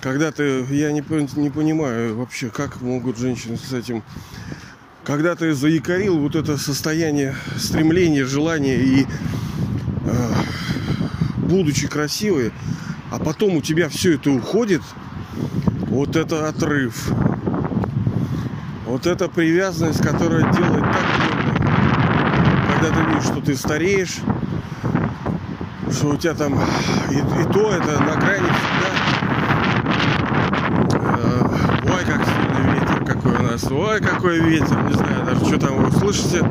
Когда 0.00 0.32
ты, 0.32 0.64
я 0.70 0.92
не, 0.92 1.04
не 1.38 1.50
понимаю 1.50 2.16
вообще, 2.16 2.48
как 2.48 2.80
могут 2.80 3.18
женщины 3.18 3.58
с 3.58 3.72
этим... 3.72 4.02
Когда 5.04 5.34
ты 5.34 5.54
заикарил 5.54 6.18
вот 6.18 6.36
это 6.36 6.56
состояние 6.56 7.34
стремления, 7.56 8.24
желания 8.24 8.76
и 8.76 9.06
э, 10.04 10.32
будучи 11.50 11.88
красивой, 11.88 12.52
а 13.10 13.18
потом 13.18 13.56
у 13.56 13.60
тебя 13.60 13.88
все 13.88 14.14
это 14.14 14.30
уходит, 14.30 14.82
вот 15.88 16.16
это 16.16 16.48
отрыв. 16.48 17.10
Вот 18.86 19.06
эта 19.06 19.28
привязанность, 19.28 20.02
которая 20.02 20.50
делает 20.52 20.84
так 20.84 21.30
когда 22.80 22.96
ты 22.96 23.10
видишь, 23.10 23.24
что 23.24 23.40
ты 23.42 23.56
стареешь, 23.56 24.16
что 25.92 26.08
у 26.08 26.16
тебя 26.16 26.32
там 26.32 26.54
и, 27.10 27.16
и 27.16 27.52
то 27.52 27.72
это 27.72 28.02
на 28.02 28.16
грани 28.16 28.48
всегда. 28.56 28.90
Э, 30.94 31.44
ой, 31.84 32.04
как 32.06 32.24
сильный 32.24 32.72
ветер 32.72 33.04
какой 33.04 33.34
у 33.34 33.42
нас. 33.42 33.70
Ой, 33.70 34.00
какой 34.00 34.40
ветер, 34.40 34.82
не 34.84 34.94
знаю 34.94 35.26
даже, 35.26 35.44
что 35.44 35.58
там 35.58 35.84
вы 35.84 35.98
слышите. 35.98 36.42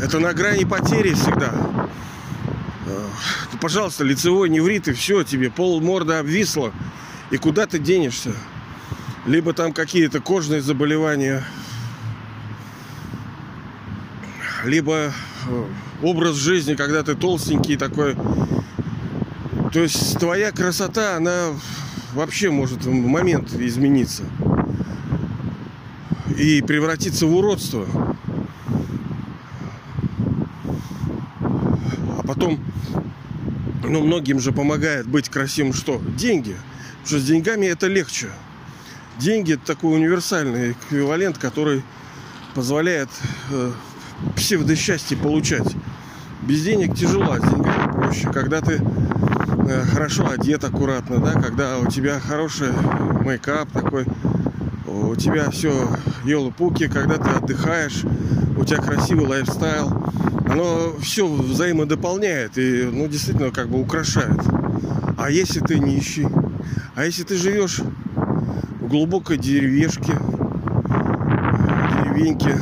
Это 0.00 0.20
на 0.20 0.32
грани 0.32 0.64
потери 0.64 1.12
всегда. 1.12 1.52
Ты, 3.50 3.58
пожалуйста, 3.58 4.04
лицевой 4.04 4.48
неврит, 4.48 4.88
и 4.88 4.92
все, 4.92 5.22
тебе 5.22 5.50
пол 5.50 5.80
морда 5.80 6.20
обвисло. 6.20 6.72
И 7.30 7.36
куда 7.36 7.66
ты 7.66 7.78
денешься? 7.78 8.32
Либо 9.26 9.52
там 9.52 9.72
какие-то 9.72 10.20
кожные 10.20 10.60
заболевания, 10.60 11.44
либо 14.64 15.12
э, 15.48 15.64
образ 16.02 16.36
жизни, 16.36 16.74
когда 16.74 17.02
ты 17.02 17.14
толстенький 17.14 17.76
такой. 17.76 18.16
То 19.72 19.80
есть 19.80 20.18
твоя 20.18 20.52
красота, 20.52 21.16
она 21.16 21.50
вообще 22.14 22.50
может 22.50 22.84
в 22.84 22.92
момент 22.92 23.52
измениться 23.52 24.24
и 26.36 26.62
превратиться 26.62 27.26
в 27.26 27.34
уродство. 27.34 27.86
Потом, 32.26 32.58
ну, 33.84 34.02
многим 34.02 34.40
же 34.40 34.52
помогает 34.52 35.06
быть 35.06 35.28
красивым 35.28 35.72
что? 35.72 36.00
Деньги. 36.16 36.56
Потому 37.02 37.06
что 37.06 37.18
с 37.18 37.24
деньгами 37.24 37.66
это 37.66 37.86
легче. 37.86 38.28
Деньги 39.18 39.54
это 39.54 39.64
такой 39.64 39.94
универсальный 39.96 40.72
эквивалент, 40.72 41.38
который 41.38 41.82
позволяет 42.54 43.08
э, 43.50 43.72
псевдосчастье 44.34 45.16
получать. 45.16 45.74
Без 46.42 46.62
денег 46.62 46.94
тяжело, 46.94 47.32
а 47.32 47.38
с 47.38 47.42
деньгами 47.42 47.92
проще. 47.92 48.30
Когда 48.30 48.60
ты 48.60 48.80
э, 49.68 49.82
хорошо 49.92 50.28
одет 50.28 50.64
аккуратно, 50.64 51.18
да, 51.18 51.32
когда 51.32 51.78
у 51.78 51.86
тебя 51.86 52.20
хороший 52.20 52.72
мейкап 53.24 53.70
такой, 53.70 54.04
у 54.86 55.14
тебя 55.16 55.50
все 55.50 55.88
елы-пуки, 56.24 56.88
когда 56.88 57.16
ты 57.16 57.28
отдыхаешь, 57.30 58.02
у 58.66 58.68
тебя 58.68 58.82
красивый 58.82 59.28
lifestyle, 59.28 59.92
оно 60.50 60.96
все 61.00 61.24
взаимодополняет 61.24 62.58
и, 62.58 62.82
ну, 62.82 63.06
действительно, 63.06 63.52
как 63.52 63.68
бы 63.68 63.80
украшает. 63.80 64.40
А 65.16 65.30
если 65.30 65.60
ты 65.60 65.78
нищий? 65.78 66.26
А 66.96 67.04
если 67.04 67.22
ты 67.22 67.36
живешь 67.36 67.78
в 67.78 68.88
глубокой 68.88 69.38
деревешке, 69.38 70.18
деревеньке, 72.02 72.58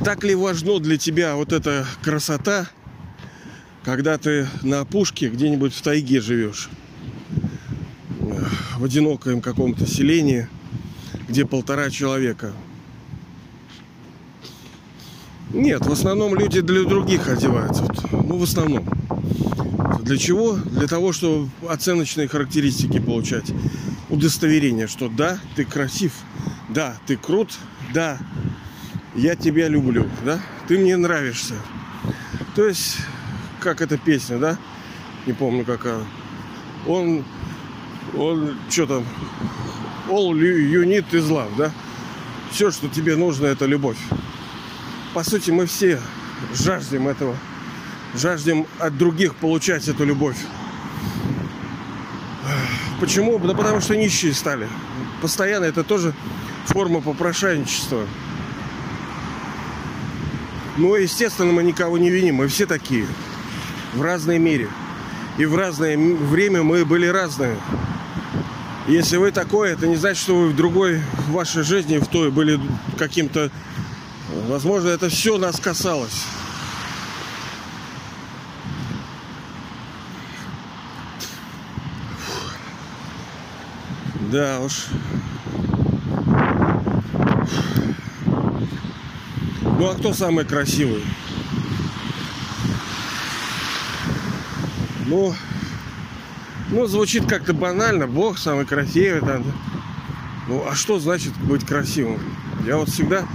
так 0.04 0.22
ли 0.22 0.34
важно 0.34 0.78
для 0.78 0.98
тебя 0.98 1.34
вот 1.34 1.54
эта 1.54 1.86
красота, 2.02 2.68
когда 3.86 4.18
ты 4.18 4.46
на 4.64 4.80
опушке 4.80 5.30
где-нибудь 5.30 5.72
в 5.72 5.80
тайге 5.80 6.20
живешь, 6.20 6.68
в 8.76 8.84
одиноком 8.84 9.40
каком-то 9.40 9.86
селении, 9.86 10.46
где 11.26 11.46
полтора 11.46 11.88
человека. 11.88 12.52
Нет, 15.52 15.86
в 15.86 15.92
основном 15.92 16.34
люди 16.34 16.60
для 16.60 16.82
других 16.84 17.28
одеваются. 17.28 17.86
Ну, 18.10 18.38
в 18.38 18.42
основном. 18.42 18.88
Для 20.02 20.18
чего? 20.18 20.54
Для 20.54 20.88
того, 20.88 21.12
чтобы 21.12 21.48
оценочные 21.68 22.28
характеристики 22.28 22.98
получать. 22.98 23.52
Удостоверение, 24.08 24.86
что 24.86 25.08
да, 25.08 25.38
ты 25.56 25.64
красив, 25.64 26.12
да, 26.68 26.96
ты 27.06 27.16
крут, 27.16 27.52
да, 27.92 28.18
я 29.14 29.34
тебя 29.34 29.68
люблю, 29.68 30.08
да? 30.24 30.40
Ты 30.68 30.78
мне 30.78 30.96
нравишься. 30.96 31.54
То 32.54 32.66
есть, 32.66 32.98
как 33.60 33.80
эта 33.80 33.98
песня, 33.98 34.38
да? 34.38 34.58
Не 35.26 35.32
помню, 35.32 35.64
какая. 35.64 36.04
Он, 36.86 37.24
он, 38.16 38.56
что 38.70 38.86
там, 38.86 39.04
all 40.08 40.34
you 40.34 40.84
need 40.84 41.10
is 41.12 41.28
love, 41.28 41.50
да? 41.56 41.72
Все, 42.50 42.70
что 42.70 42.88
тебе 42.88 43.16
нужно, 43.16 43.46
это 43.46 43.66
любовь. 43.66 43.98
По 45.16 45.24
сути, 45.24 45.50
мы 45.50 45.64
все 45.64 45.98
жаждем 46.52 47.08
этого. 47.08 47.34
Жаждем 48.14 48.66
от 48.78 48.98
других 48.98 49.34
получать 49.34 49.88
эту 49.88 50.04
любовь. 50.04 50.36
Почему? 53.00 53.38
Да 53.38 53.54
потому 53.54 53.80
что 53.80 53.96
нищие 53.96 54.34
стали. 54.34 54.68
Постоянно 55.22 55.64
это 55.64 55.84
тоже 55.84 56.12
форма 56.66 57.00
попрошайничества. 57.00 58.06
Ну, 60.76 60.94
естественно, 60.96 61.50
мы 61.50 61.62
никого 61.62 61.96
не 61.96 62.10
виним. 62.10 62.34
Мы 62.34 62.48
все 62.48 62.66
такие. 62.66 63.06
В 63.94 64.02
разной 64.02 64.38
мере. 64.38 64.68
И 65.38 65.46
в 65.46 65.56
разное 65.56 65.96
время 65.96 66.62
мы 66.62 66.84
были 66.84 67.06
разные. 67.06 67.56
Если 68.86 69.16
вы 69.16 69.32
такой, 69.32 69.70
это 69.70 69.86
не 69.86 69.96
значит, 69.96 70.22
что 70.22 70.36
вы 70.36 70.48
в 70.48 70.56
другой 70.56 71.00
в 71.26 71.32
вашей 71.32 71.62
жизни, 71.62 71.96
в 71.96 72.06
той 72.06 72.30
были 72.30 72.60
каким-то... 72.98 73.50
Возможно, 74.28 74.88
это 74.88 75.08
все 75.08 75.38
нас 75.38 75.60
касалось. 75.60 76.24
Да 84.32 84.60
уж. 84.60 84.86
Ну 89.78 89.90
а 89.90 89.94
кто 89.94 90.12
самый 90.12 90.44
красивый? 90.44 91.04
Ну, 95.06 95.34
ну 96.70 96.86
звучит 96.86 97.28
как-то 97.28 97.52
банально. 97.52 98.06
Бог 98.06 98.38
самый 98.38 98.66
красивый. 98.66 99.20
Там. 99.20 99.44
Ну, 100.48 100.66
а 100.68 100.74
что 100.74 100.98
значит 100.98 101.36
быть 101.38 101.64
красивым? 101.64 102.20
Я 102.64 102.78
вот 102.78 102.88
всегда 102.88 103.26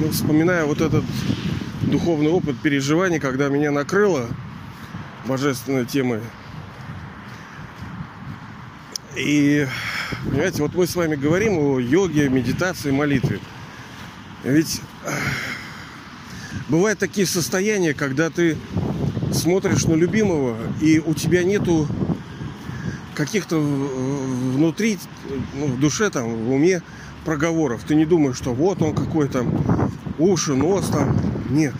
ну, 0.00 0.10
вспоминаю 0.10 0.66
вот 0.66 0.80
этот 0.80 1.04
духовный 1.82 2.30
опыт 2.30 2.58
переживаний, 2.58 3.20
когда 3.20 3.48
меня 3.48 3.70
накрыло 3.70 4.28
божественной 5.26 5.84
темой. 5.84 6.20
И, 9.16 9.66
понимаете, 10.24 10.62
вот 10.62 10.74
мы 10.74 10.86
с 10.86 10.96
вами 10.96 11.16
говорим 11.16 11.58
о 11.58 11.78
йоге, 11.78 12.30
медитации, 12.30 12.90
молитве. 12.90 13.40
Ведь 14.42 14.80
бывают 16.68 16.98
такие 16.98 17.26
состояния, 17.26 17.92
когда 17.92 18.30
ты 18.30 18.56
смотришь 19.32 19.84
на 19.84 19.94
любимого, 19.94 20.56
и 20.80 20.98
у 20.98 21.12
тебя 21.12 21.44
нету 21.44 21.86
каких-то 23.14 23.58
внутри, 23.58 24.98
ну, 25.54 25.66
в 25.66 25.78
душе, 25.78 26.08
там, 26.08 26.34
в 26.34 26.52
уме 26.52 26.80
проговоров. 27.24 27.82
Ты 27.86 27.94
не 27.94 28.06
думаешь, 28.06 28.36
что 28.36 28.54
вот 28.54 28.80
он 28.80 28.94
какой 28.94 29.28
там, 29.28 29.89
уши, 30.20 30.54
нос 30.54 30.88
там. 30.90 31.16
Нет. 31.50 31.74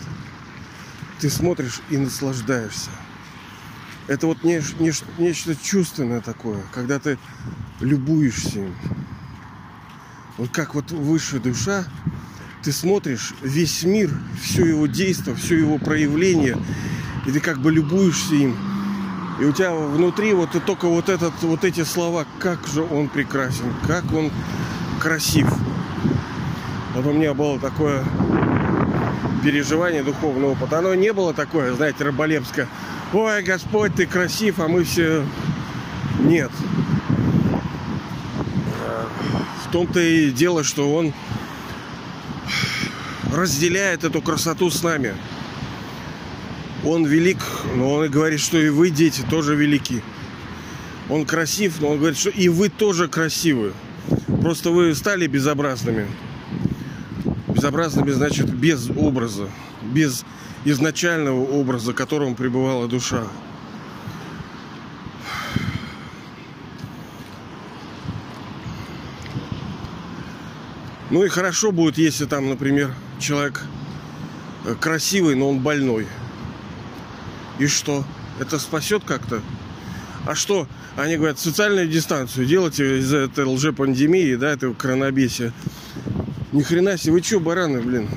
Ты 1.19 1.29
смотришь 1.29 1.81
и 1.89 1.97
наслаждаешься. 1.97 2.89
Это 4.07 4.27
вот 4.27 4.43
не, 4.43 4.61
не, 4.79 4.91
нечто 5.19 5.55
чувственное 5.55 6.21
такое, 6.21 6.61
когда 6.73 6.99
ты 6.99 7.17
любуешься 7.79 8.59
им. 8.59 8.75
Вот 10.37 10.49
как 10.49 10.75
вот 10.75 10.91
высшая 10.91 11.39
душа 11.39 11.85
ты 12.63 12.71
смотришь 12.71 13.33
весь 13.41 13.83
мир, 13.83 14.11
все 14.41 14.65
его 14.65 14.85
действие, 14.85 15.35
все 15.35 15.57
его 15.57 15.77
проявление, 15.77 16.57
и 17.25 17.31
ты 17.31 17.39
как 17.39 17.59
бы 17.59 17.71
любуешься 17.71 18.35
им. 18.35 18.55
И 19.39 19.45
у 19.45 19.51
тебя 19.51 19.73
внутри 19.73 20.33
вот 20.33 20.55
и 20.55 20.59
только 20.59 20.87
вот 20.87 21.09
этот, 21.09 21.33
вот 21.41 21.63
эти 21.63 21.83
слова, 21.83 22.27
как 22.39 22.67
же 22.67 22.83
он 22.83 23.09
прекрасен, 23.09 23.65
как 23.87 24.11
он 24.13 24.31
красив. 24.99 25.47
Вот 26.93 27.05
у 27.05 27.13
меня 27.13 27.33
было 27.33 27.59
такое 27.59 28.03
переживание 29.43 30.03
духовного 30.03 30.51
опыта. 30.51 30.79
Оно 30.79 30.93
не 30.93 31.13
было 31.13 31.33
такое, 31.33 31.73
знаете, 31.73 32.03
раболепское. 32.03 32.67
Ой, 33.13 33.43
Господь, 33.43 33.95
ты 33.95 34.05
красив, 34.05 34.59
а 34.59 34.67
мы 34.67 34.83
все... 34.83 35.25
Нет. 36.19 36.51
В 39.65 39.71
том-то 39.71 39.99
и 39.99 40.31
дело, 40.31 40.63
что 40.63 40.93
он 40.93 41.13
разделяет 43.33 44.03
эту 44.03 44.21
красоту 44.21 44.69
с 44.69 44.83
нами. 44.83 45.15
Он 46.83 47.05
велик, 47.05 47.39
но 47.75 47.93
он 47.93 48.05
и 48.05 48.09
говорит, 48.09 48.39
что 48.39 48.57
и 48.57 48.69
вы, 48.69 48.89
дети, 48.89 49.23
тоже 49.29 49.55
велики. 49.55 50.03
Он 51.09 51.25
красив, 51.25 51.79
но 51.79 51.89
он 51.89 51.99
говорит, 51.99 52.17
что 52.17 52.29
и 52.29 52.49
вы 52.49 52.69
тоже 52.69 53.07
красивы. 53.07 53.73
Просто 54.41 54.71
вы 54.71 54.93
стали 54.95 55.27
безобразными. 55.27 56.07
Безобразными 57.61 58.09
значит 58.09 58.51
без 58.51 58.89
образа, 58.89 59.47
без 59.83 60.25
изначального 60.65 61.41
образа, 61.41 61.93
которым 61.93 62.33
пребывала 62.33 62.87
душа. 62.87 63.27
Ну 71.11 71.23
и 71.23 71.29
хорошо 71.29 71.71
будет, 71.71 71.99
если 71.99 72.25
там, 72.25 72.49
например, 72.49 72.95
человек 73.19 73.61
красивый, 74.79 75.35
но 75.35 75.51
он 75.51 75.59
больной. 75.59 76.07
И 77.59 77.67
что? 77.67 78.03
Это 78.39 78.57
спасет 78.57 79.03
как-то? 79.05 79.39
А 80.25 80.33
что? 80.33 80.67
Они 80.97 81.15
говорят, 81.15 81.37
социальную 81.37 81.87
дистанцию 81.87 82.47
делайте 82.47 82.97
из-за 82.97 83.17
этой 83.17 83.45
лжепандемии, 83.45 84.33
да, 84.33 84.49
этого 84.49 84.73
коронабесия. 84.73 85.53
Ни 86.51 86.61
хрена 86.63 86.97
себе, 86.97 87.13
вы 87.13 87.21
что, 87.21 87.39
бараны, 87.39 87.81
блин? 87.81 88.09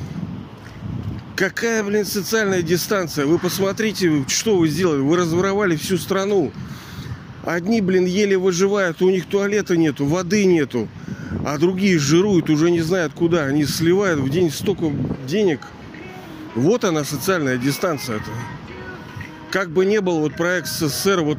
Какая, 1.37 1.85
блин, 1.85 2.05
социальная 2.05 2.63
дистанция? 2.63 3.27
Вы 3.27 3.39
посмотрите, 3.39 4.25
что 4.29 4.57
вы 4.57 4.69
сделали. 4.69 5.01
Вы 5.01 5.17
разворовали 5.17 5.77
всю 5.77 5.99
страну. 5.99 6.53
Одни, 7.45 7.81
блин, 7.81 8.07
еле 8.07 8.37
выживают, 8.39 9.03
у 9.03 9.11
них 9.11 9.27
туалета 9.27 9.77
нету, 9.77 10.07
воды 10.07 10.47
нету. 10.47 10.89
А 11.45 11.59
другие 11.59 11.99
жируют, 11.99 12.51
уже 12.51 12.71
не 12.71 12.81
знают 12.81 13.13
куда. 13.13 13.45
Они 13.45 13.65
сливают 13.65 14.21
в 14.21 14.29
день 14.31 14.51
столько 14.51 14.91
денег. 15.27 15.61
Вот 16.55 16.85
она, 16.85 17.05
социальная 17.05 17.57
дистанция-то. 17.57 18.31
Как 19.51 19.71
бы 19.71 19.85
не 19.85 20.01
был 20.01 20.21
вот 20.21 20.35
проект 20.35 20.67
СССР 20.69 21.21
вот 21.21 21.39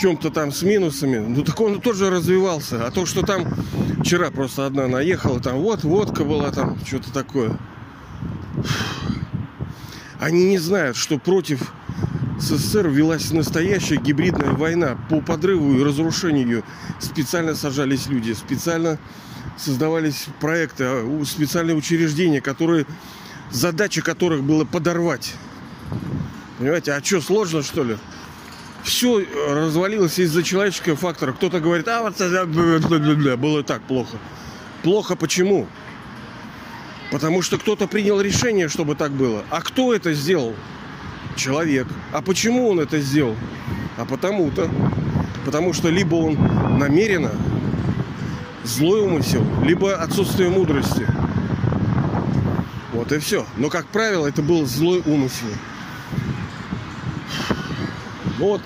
чем-то 0.00 0.30
там 0.30 0.50
с 0.50 0.62
минусами, 0.62 1.18
ну 1.18 1.44
так 1.44 1.60
он 1.60 1.80
тоже 1.80 2.10
развивался. 2.10 2.86
А 2.86 2.90
то, 2.90 3.04
что 3.04 3.22
там 3.22 3.46
вчера 4.02 4.30
просто 4.30 4.66
одна 4.66 4.88
наехала, 4.88 5.40
там 5.40 5.58
вот 5.58 5.84
водка 5.84 6.24
была, 6.24 6.50
там 6.50 6.78
что-то 6.86 7.12
такое. 7.12 7.58
Они 10.18 10.44
не 10.44 10.58
знают, 10.58 10.96
что 10.96 11.18
против 11.18 11.72
СССР 12.38 12.88
велась 12.88 13.30
настоящая 13.30 13.96
гибридная 13.96 14.52
война 14.52 14.96
по 15.10 15.20
подрыву 15.20 15.78
и 15.78 15.82
разрушению. 15.82 16.64
Специально 16.98 17.54
сажались 17.54 18.06
люди, 18.06 18.32
специально 18.32 18.98
создавались 19.58 20.26
проекты, 20.40 20.84
а, 20.86 21.24
специальные 21.26 21.76
учреждения, 21.76 22.40
которые, 22.40 22.86
задача 23.50 24.00
которых 24.00 24.42
было 24.42 24.64
подорвать. 24.64 25.34
Понимаете, 26.58 26.92
а 26.92 27.04
что, 27.04 27.20
сложно 27.20 27.62
что 27.62 27.84
ли? 27.84 27.96
Все 28.84 29.24
развалилось 29.48 30.18
из-за 30.18 30.42
человеческого 30.42 30.96
фактора. 30.96 31.32
Кто-то 31.32 31.60
говорит, 31.60 31.86
а 31.88 32.02
вот 32.02 32.18
было 33.38 33.62
так 33.62 33.82
плохо. 33.82 34.16
Плохо 34.82 35.16
почему? 35.16 35.66
Потому 37.10 37.42
что 37.42 37.58
кто-то 37.58 37.86
принял 37.86 38.20
решение, 38.20 38.68
чтобы 38.68 38.94
так 38.94 39.10
было. 39.10 39.44
А 39.50 39.60
кто 39.60 39.92
это 39.92 40.14
сделал? 40.14 40.54
Человек. 41.36 41.86
А 42.12 42.22
почему 42.22 42.68
он 42.68 42.80
это 42.80 43.00
сделал? 43.00 43.36
А 43.96 44.04
потому-то. 44.04 44.70
Потому 45.44 45.72
что 45.72 45.88
либо 45.88 46.14
он 46.14 46.36
намеренно 46.78 47.32
злой 48.64 49.00
умысел, 49.00 49.44
либо 49.64 49.94
отсутствие 49.94 50.50
мудрости. 50.50 51.06
Вот 52.92 53.12
и 53.12 53.18
все. 53.18 53.46
Но, 53.56 53.68
как 53.70 53.86
правило, 53.86 54.26
это 54.26 54.42
был 54.42 54.66
злой 54.66 55.02
умысел. 55.04 55.48
Вот, 58.40 58.62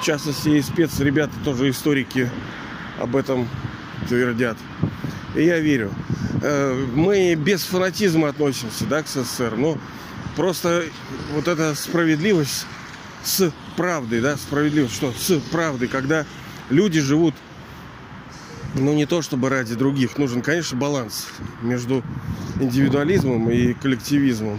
в 0.00 0.04
частности, 0.04 0.48
и 0.48 0.62
спецребята, 0.62 1.32
тоже 1.44 1.68
историки 1.68 2.30
об 2.98 3.14
этом 3.14 3.46
твердят. 4.08 4.56
И 5.34 5.44
я 5.44 5.58
верю. 5.58 5.92
Э, 6.40 6.72
мы 6.94 7.34
без 7.34 7.62
фанатизма 7.64 8.30
относимся 8.30 8.86
да, 8.86 9.02
к 9.02 9.06
СССР, 9.06 9.54
но 9.58 9.76
просто 10.34 10.84
вот 11.34 11.46
эта 11.46 11.74
справедливость 11.74 12.66
с 13.22 13.52
правдой, 13.76 14.22
да, 14.22 14.38
справедливость, 14.38 14.94
что 14.94 15.12
с 15.12 15.38
правдой, 15.50 15.88
когда 15.88 16.24
люди 16.70 16.98
живут, 16.98 17.34
ну, 18.74 18.94
не 18.94 19.04
то 19.04 19.20
чтобы 19.20 19.50
ради 19.50 19.74
других, 19.74 20.16
нужен, 20.16 20.40
конечно, 20.40 20.78
баланс 20.78 21.28
между 21.60 22.02
индивидуализмом 22.60 23.50
и 23.50 23.74
коллективизмом. 23.74 24.58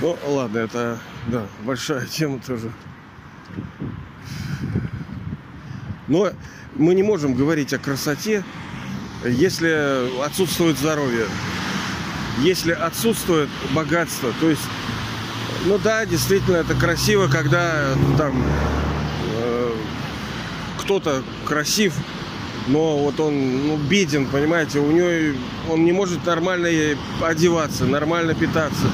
Ну, 0.00 0.16
ладно, 0.26 0.58
это, 0.58 0.98
да, 1.26 1.46
большая 1.64 2.06
тема 2.06 2.40
тоже. 2.40 2.72
Но 6.08 6.30
мы 6.74 6.94
не 6.94 7.02
можем 7.02 7.34
говорить 7.34 7.74
о 7.74 7.78
красоте, 7.78 8.42
если 9.24 10.22
отсутствует 10.24 10.78
здоровье, 10.78 11.26
если 12.38 12.72
отсутствует 12.72 13.50
богатство. 13.74 14.32
То 14.40 14.48
есть, 14.48 14.62
ну 15.66 15.78
да, 15.78 16.06
действительно, 16.06 16.56
это 16.56 16.74
красиво, 16.74 17.28
когда 17.28 17.94
там 18.16 18.42
э, 19.36 19.72
кто-то 20.78 21.22
красив, 21.44 21.92
но 22.68 22.96
вот 22.98 23.20
он 23.20 23.66
ну, 23.66 23.76
беден, 23.76 24.26
понимаете, 24.26 24.78
у 24.78 24.90
него 24.90 25.36
он 25.68 25.84
не 25.84 25.92
может 25.92 26.24
нормально 26.24 26.68
одеваться, 27.20 27.84
нормально 27.84 28.34
питаться, 28.34 28.86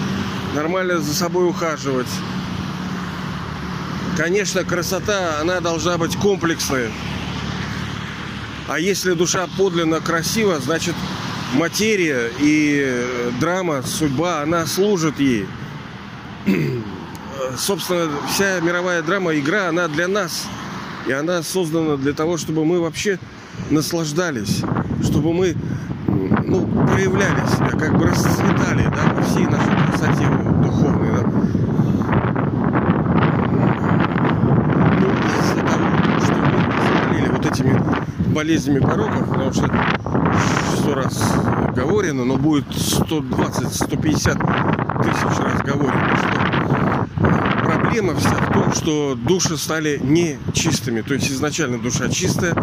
нормально 0.56 1.00
за 1.00 1.14
собой 1.14 1.48
ухаживать. 1.48 2.08
Конечно, 4.16 4.64
красота, 4.64 5.38
она 5.40 5.60
должна 5.60 5.98
быть 5.98 6.16
комплексной. 6.16 6.88
А 8.66 8.80
если 8.80 9.12
душа 9.12 9.46
подлинно 9.58 10.00
красива, 10.00 10.58
значит 10.58 10.94
материя 11.52 12.32
и 12.40 13.30
драма, 13.38 13.82
судьба, 13.82 14.40
она 14.40 14.64
служит 14.66 15.20
ей. 15.20 15.46
Собственно, 17.58 18.10
вся 18.32 18.58
мировая 18.60 19.02
драма, 19.02 19.38
игра, 19.38 19.68
она 19.68 19.88
для 19.88 20.08
нас. 20.08 20.46
И 21.06 21.12
она 21.12 21.42
создана 21.42 21.96
для 21.96 22.14
того, 22.14 22.38
чтобы 22.38 22.64
мы 22.64 22.80
вообще 22.80 23.18
наслаждались, 23.70 24.62
чтобы 25.04 25.34
мы 25.34 25.54
ну, 26.46 26.66
проявлялись, 26.86 27.56
как 27.78 27.98
бы 27.98 28.06
расцветали 28.06 28.88
да, 28.94 29.02
во 29.14 29.22
всей 29.22 29.46
нашей 29.46 29.74
красоте 29.88 30.26
духовной. 30.62 31.10
Да. 31.12 31.22
Ну, 35.00 35.08
из-за 35.40 35.60
того, 35.66 35.86
что 36.22 36.34
мы 36.34 36.46
заболели 36.86 37.28
вот 37.30 37.44
этими 37.46 37.74
болезнями 38.32 38.80
пороков, 38.80 39.28
потому 39.28 39.52
что 39.52 39.68
сто 40.76 40.94
раз 40.94 41.34
говорено, 41.74 42.24
но 42.24 42.36
будет 42.36 42.66
120-150 42.68 45.02
тысяч 45.02 45.38
раз 45.40 45.60
говорено, 45.62 46.16
что 46.16 46.28
проблема 47.64 48.14
вся 48.14 48.30
в 48.30 48.52
том, 48.52 48.72
что 48.72 49.16
души 49.16 49.56
стали 49.56 49.98
нечистыми. 50.02 51.00
То 51.00 51.14
есть 51.14 51.30
изначально 51.30 51.78
душа 51.78 52.08
чистая, 52.08 52.54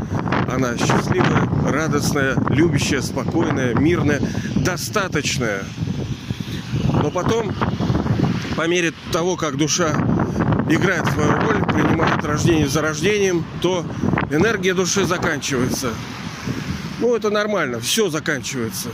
она 0.48 0.78
счастливая, 0.78 1.48
радостная, 1.72 2.36
любящая, 2.50 3.02
спокойная, 3.02 3.74
мирная, 3.74 4.22
достаточная. 4.56 5.64
Но 7.02 7.12
потом, 7.12 7.54
по 8.56 8.68
мере 8.68 8.94
того, 9.12 9.36
как 9.36 9.58
душа 9.58 9.92
играет 10.70 11.06
свою 11.08 11.32
роль, 11.34 11.64
принимает 11.66 12.24
рождение 12.24 12.68
за 12.68 12.82
рождением, 12.82 13.46
то 13.62 13.86
энергия 14.30 14.74
души 14.74 15.06
заканчивается. 15.06 15.90
Ну, 17.00 17.16
это 17.16 17.30
нормально, 17.30 17.80
все 17.80 18.10
заканчивается. 18.10 18.90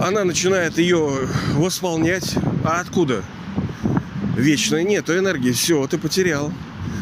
Она 0.00 0.24
начинает 0.24 0.78
ее 0.78 1.28
восполнять. 1.54 2.34
А 2.64 2.80
откуда? 2.80 3.22
Вечной 4.36 4.82
нет 4.82 5.10
энергии. 5.10 5.52
Все, 5.52 5.86
ты 5.86 5.98
потерял. 5.98 6.52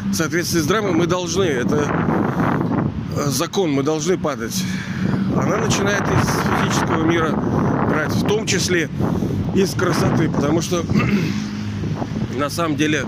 В 0.05 0.13
соответствии 0.13 0.59
с 0.59 0.65
драмой 0.65 0.91
мы 0.91 1.07
должны, 1.07 1.43
это 1.43 2.00
закон, 3.15 3.71
мы 3.71 3.83
должны 3.83 4.17
падать. 4.17 4.63
Она 5.35 5.57
начинает 5.57 6.03
из 6.03 6.71
физического 6.71 7.03
мира 7.03 7.31
брать, 7.31 8.13
в 8.13 8.27
том 8.27 8.45
числе 8.45 8.89
из 9.55 9.73
красоты, 9.73 10.29
потому 10.29 10.61
что 10.61 10.83
на 12.37 12.49
самом 12.49 12.75
деле 12.75 13.05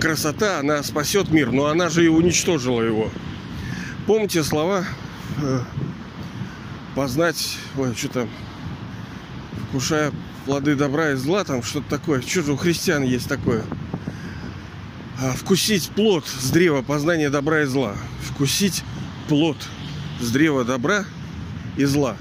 красота, 0.00 0.60
она 0.60 0.82
спасет 0.82 1.30
мир, 1.30 1.52
но 1.52 1.66
она 1.66 1.88
же 1.88 2.04
и 2.04 2.08
уничтожила 2.08 2.82
его. 2.82 3.10
Помните 4.06 4.42
слова 4.44 4.84
э, 5.40 5.60
познать, 6.94 7.56
ой, 7.76 7.94
что 7.94 8.08
там, 8.08 8.28
вкушая 9.68 10.12
плоды 10.44 10.74
добра 10.76 11.12
и 11.12 11.14
зла, 11.14 11.44
там 11.44 11.62
что-то 11.62 11.88
такое. 11.88 12.20
Что 12.20 12.42
же 12.42 12.52
у 12.52 12.56
христиан 12.56 13.02
есть 13.02 13.28
такое? 13.28 13.64
А, 15.20 15.32
вкусить 15.32 15.90
плод 15.90 16.26
с 16.26 16.50
древа 16.50 16.82
познания 16.82 17.30
добра 17.30 17.62
и 17.62 17.64
зла. 17.64 17.94
Вкусить 18.22 18.82
плод 19.28 19.56
с 20.20 20.30
древа 20.30 20.64
добра 20.64 21.04
и 21.76 21.84
зла. 21.84 22.16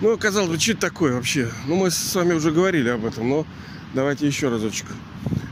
Ну, 0.00 0.16
казалось 0.18 0.50
бы, 0.50 0.60
что 0.60 0.72
это 0.72 0.80
такое 0.82 1.14
вообще? 1.14 1.50
Ну, 1.66 1.76
мы 1.76 1.90
с 1.90 2.14
вами 2.14 2.34
уже 2.34 2.50
говорили 2.50 2.88
об 2.88 3.04
этом, 3.04 3.28
но 3.28 3.46
давайте 3.94 4.26
еще 4.26 4.48
разочек 4.48 4.86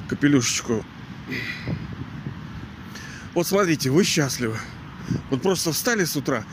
капелюшечку. 0.08 0.84
Вот 3.32 3.46
смотрите, 3.46 3.90
вы 3.90 4.04
счастливы. 4.04 4.58
Вот 5.30 5.42
просто 5.42 5.72
встали 5.72 6.04
с 6.04 6.16
утра 6.16 6.44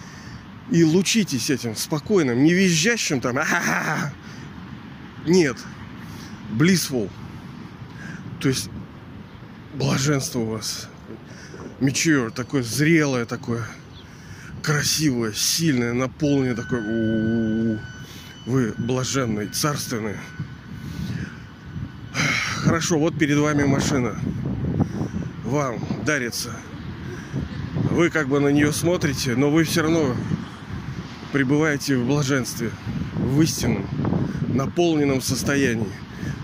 и 0.72 0.84
лучитесь 0.84 1.50
этим 1.50 1.76
спокойным, 1.76 2.44
не 2.44 2.54
визжащим 2.54 3.20
там. 3.20 3.38
А-ха-ха. 3.38 4.14
Нет. 5.28 5.58
Blissful. 6.54 7.10
То 8.40 8.50
есть 8.50 8.70
блаженство 9.76 10.40
у 10.40 10.46
вас. 10.46 10.88
Mature, 11.80 12.32
такое 12.32 12.64
зрелое 12.64 13.26
такое. 13.26 13.68
Красивое, 14.62 15.34
сильное, 15.34 15.94
наполненное 15.94 16.56
такое. 16.56 16.82
У-у-у. 16.82 17.80
Вы 18.46 18.74
блаженный, 18.78 19.48
царственный 19.48 20.16
хорошо, 22.72 22.98
вот 22.98 23.18
перед 23.18 23.38
вами 23.38 23.64
машина. 23.64 24.16
Вам 25.44 25.86
дарится. 26.06 26.52
Вы 27.90 28.10
как 28.10 28.30
бы 28.30 28.40
на 28.40 28.48
нее 28.48 28.72
смотрите, 28.72 29.36
но 29.36 29.52
вы 29.52 29.66
все 29.66 29.82
равно 29.82 30.16
пребываете 31.34 31.98
в 31.98 32.08
блаженстве, 32.08 32.72
в 33.16 33.42
истинном, 33.42 33.86
наполненном 34.48 35.22
состоянии. 35.22 35.92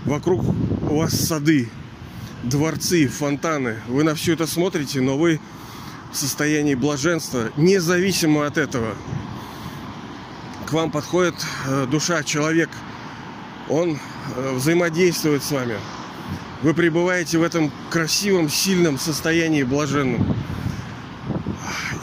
Вокруг 0.04 0.44
у 0.90 0.98
вас 0.98 1.18
сады, 1.18 1.70
дворцы, 2.42 3.06
фонтаны. 3.06 3.76
Вы 3.86 4.04
на 4.04 4.14
все 4.14 4.34
это 4.34 4.46
смотрите, 4.46 5.00
но 5.00 5.16
вы 5.16 5.40
состоянии 6.12 6.74
блаженства, 6.74 7.50
независимо 7.56 8.46
от 8.46 8.58
этого. 8.58 8.94
К 10.66 10.72
вам 10.72 10.90
подходит 10.90 11.34
э, 11.66 11.86
душа, 11.90 12.22
человек, 12.22 12.70
он 13.68 13.98
э, 14.36 14.52
взаимодействует 14.54 15.42
с 15.42 15.50
вами. 15.50 15.76
Вы 16.62 16.74
пребываете 16.74 17.38
в 17.38 17.42
этом 17.42 17.70
красивом, 17.90 18.48
сильном 18.48 18.98
состоянии 18.98 19.62
блаженном, 19.62 20.36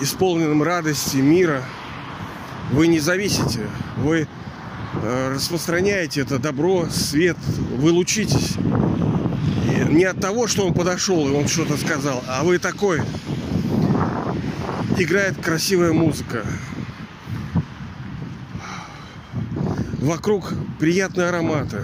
исполненном 0.01 0.63
радости, 0.63 1.17
мира. 1.17 1.63
Вы 2.71 2.87
не 2.87 2.99
зависите, 2.99 3.67
вы 3.97 4.27
э, 4.93 5.33
распространяете 5.33 6.21
это 6.21 6.39
добро, 6.39 6.87
свет, 6.89 7.37
вы 7.77 7.91
лучитесь. 7.91 8.55
Не 9.89 10.05
от 10.05 10.19
того, 10.19 10.47
что 10.47 10.65
он 10.65 10.73
подошел 10.73 11.27
и 11.27 11.31
он 11.31 11.47
что-то 11.47 11.77
сказал, 11.77 12.23
а 12.27 12.43
вы 12.43 12.57
такой. 12.57 13.01
Играет 14.97 15.35
красивая 15.41 15.91
музыка. 15.91 16.45
Вокруг 19.99 20.53
приятные 20.79 21.27
ароматы. 21.27 21.81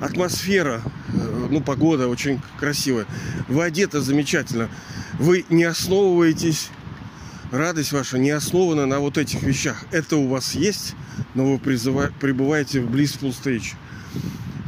Атмосфера, 0.00 0.80
э, 1.08 1.48
ну, 1.50 1.60
погода 1.60 2.06
очень 2.06 2.40
красивая. 2.60 3.06
Вы 3.48 3.64
одеты 3.64 4.00
замечательно. 4.00 4.68
Вы 5.14 5.44
не 5.48 5.64
основываетесь, 5.64 6.70
радость 7.50 7.90
ваша 7.90 8.18
не 8.18 8.30
основана 8.30 8.86
на 8.86 9.00
вот 9.00 9.18
этих 9.18 9.42
вещах. 9.42 9.84
Это 9.90 10.16
у 10.16 10.28
вас 10.28 10.54
есть, 10.54 10.94
но 11.34 11.44
вы 11.44 11.58
пребываете 11.58 12.82
в 12.82 12.94
blissful 12.94 13.30
stage, 13.30 13.74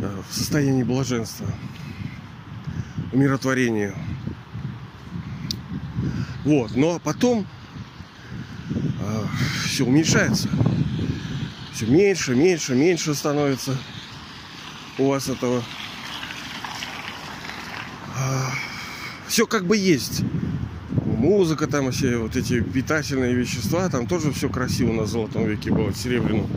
э, 0.01 0.11
в 0.29 0.35
состоянии 0.35 0.83
блаженства, 0.83 1.47
умиротворения. 3.13 3.95
Вот, 6.45 6.77
но 6.77 6.99
потом 6.99 7.47
э, 8.71 9.25
все 9.65 9.85
уменьшается. 9.85 10.49
Все 11.73 11.87
меньше, 11.87 12.35
меньше, 12.35 12.75
меньше 12.75 13.15
становится 13.15 13.77
у 14.99 15.09
вас 15.09 15.29
этого. 15.29 15.63
А, 18.17 18.51
все 19.27 19.47
как 19.47 19.67
бы 19.67 19.77
есть. 19.77 20.23
Музыка 21.05 21.67
там, 21.67 21.91
все 21.91 22.19
вот 22.19 22.37
эти 22.37 22.61
питательные 22.61 23.35
вещества, 23.35 23.89
там 23.89 24.07
тоже 24.07 24.31
все 24.33 24.49
красиво 24.49 24.93
на 24.93 25.07
золотом 25.07 25.47
веке 25.47 25.71
было, 25.73 25.93
серебряном. 25.93 26.49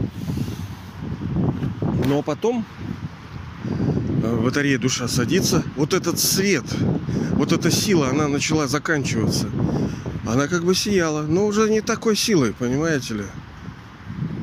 Но 2.05 2.21
потом 2.21 2.65
э, 3.65 4.39
батарея 4.43 4.77
душа 4.77 5.07
садится, 5.07 5.63
вот 5.75 5.93
этот 5.93 6.19
свет, 6.19 6.65
вот 7.37 7.51
эта 7.51 7.69
сила, 7.69 8.09
она 8.09 8.27
начала 8.27 8.67
заканчиваться. 8.67 9.47
Она 10.25 10.47
как 10.47 10.63
бы 10.63 10.73
сияла, 10.75 11.21
но 11.21 11.45
уже 11.45 11.69
не 11.69 11.81
такой 11.81 12.15
силой, 12.15 12.53
понимаете 12.53 13.13
ли. 13.13 13.23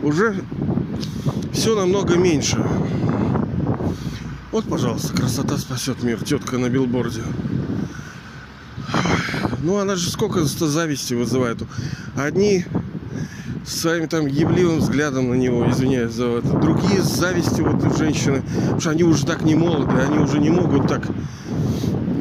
Уже 0.02 0.42
все 1.52 1.74
намного 1.74 2.16
меньше. 2.16 2.64
Вот, 4.52 4.64
пожалуйста, 4.68 5.12
красота 5.12 5.58
спасет 5.58 6.02
мир. 6.02 6.22
Тетка 6.22 6.58
на 6.58 6.68
билборде. 6.68 7.22
Ну, 9.62 9.78
она 9.78 9.96
же 9.96 10.08
сколько 10.10 10.44
зависти 10.44 11.14
вызывает. 11.14 11.58
Одни 12.14 12.64
своим 13.66 14.08
там 14.08 14.26
ебливым 14.26 14.78
взглядом 14.78 15.30
на 15.30 15.34
него, 15.34 15.68
извиняюсь 15.70 16.12
за 16.12 16.26
это. 16.26 16.58
Другие 16.58 17.02
с 17.02 17.06
завистью 17.06 17.70
вот 17.70 17.96
женщины, 17.96 18.42
потому 18.42 18.80
что 18.80 18.90
они 18.90 19.02
уже 19.02 19.26
так 19.26 19.42
не 19.42 19.54
молоды, 19.54 19.96
они 19.96 20.18
уже 20.18 20.38
не 20.38 20.50
могут 20.50 20.86
так 20.86 21.02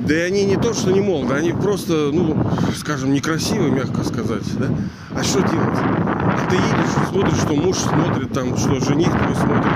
да 0.08 0.16
и 0.16 0.20
они 0.20 0.46
не 0.46 0.58
то, 0.58 0.74
что 0.74 0.92
не 0.92 1.00
молоды, 1.00 1.34
они 1.34 1.54
просто, 1.54 2.12
ну, 2.12 2.36
скажем, 2.76 3.14
некрасивые, 3.14 3.72
мягко 3.72 4.04
сказать, 4.04 4.44
да? 4.58 4.68
А 5.16 5.24
что 5.24 5.40
делать? 5.40 5.80
А 5.80 6.48
ты 6.50 6.56
едешь, 6.56 7.10
смотришь, 7.10 7.38
что 7.38 7.56
муж 7.56 7.78
смотрит, 7.78 8.34
там, 8.34 8.58
что 8.58 8.80
жених 8.80 9.10
твой 9.10 9.36
смотрит. 9.36 9.72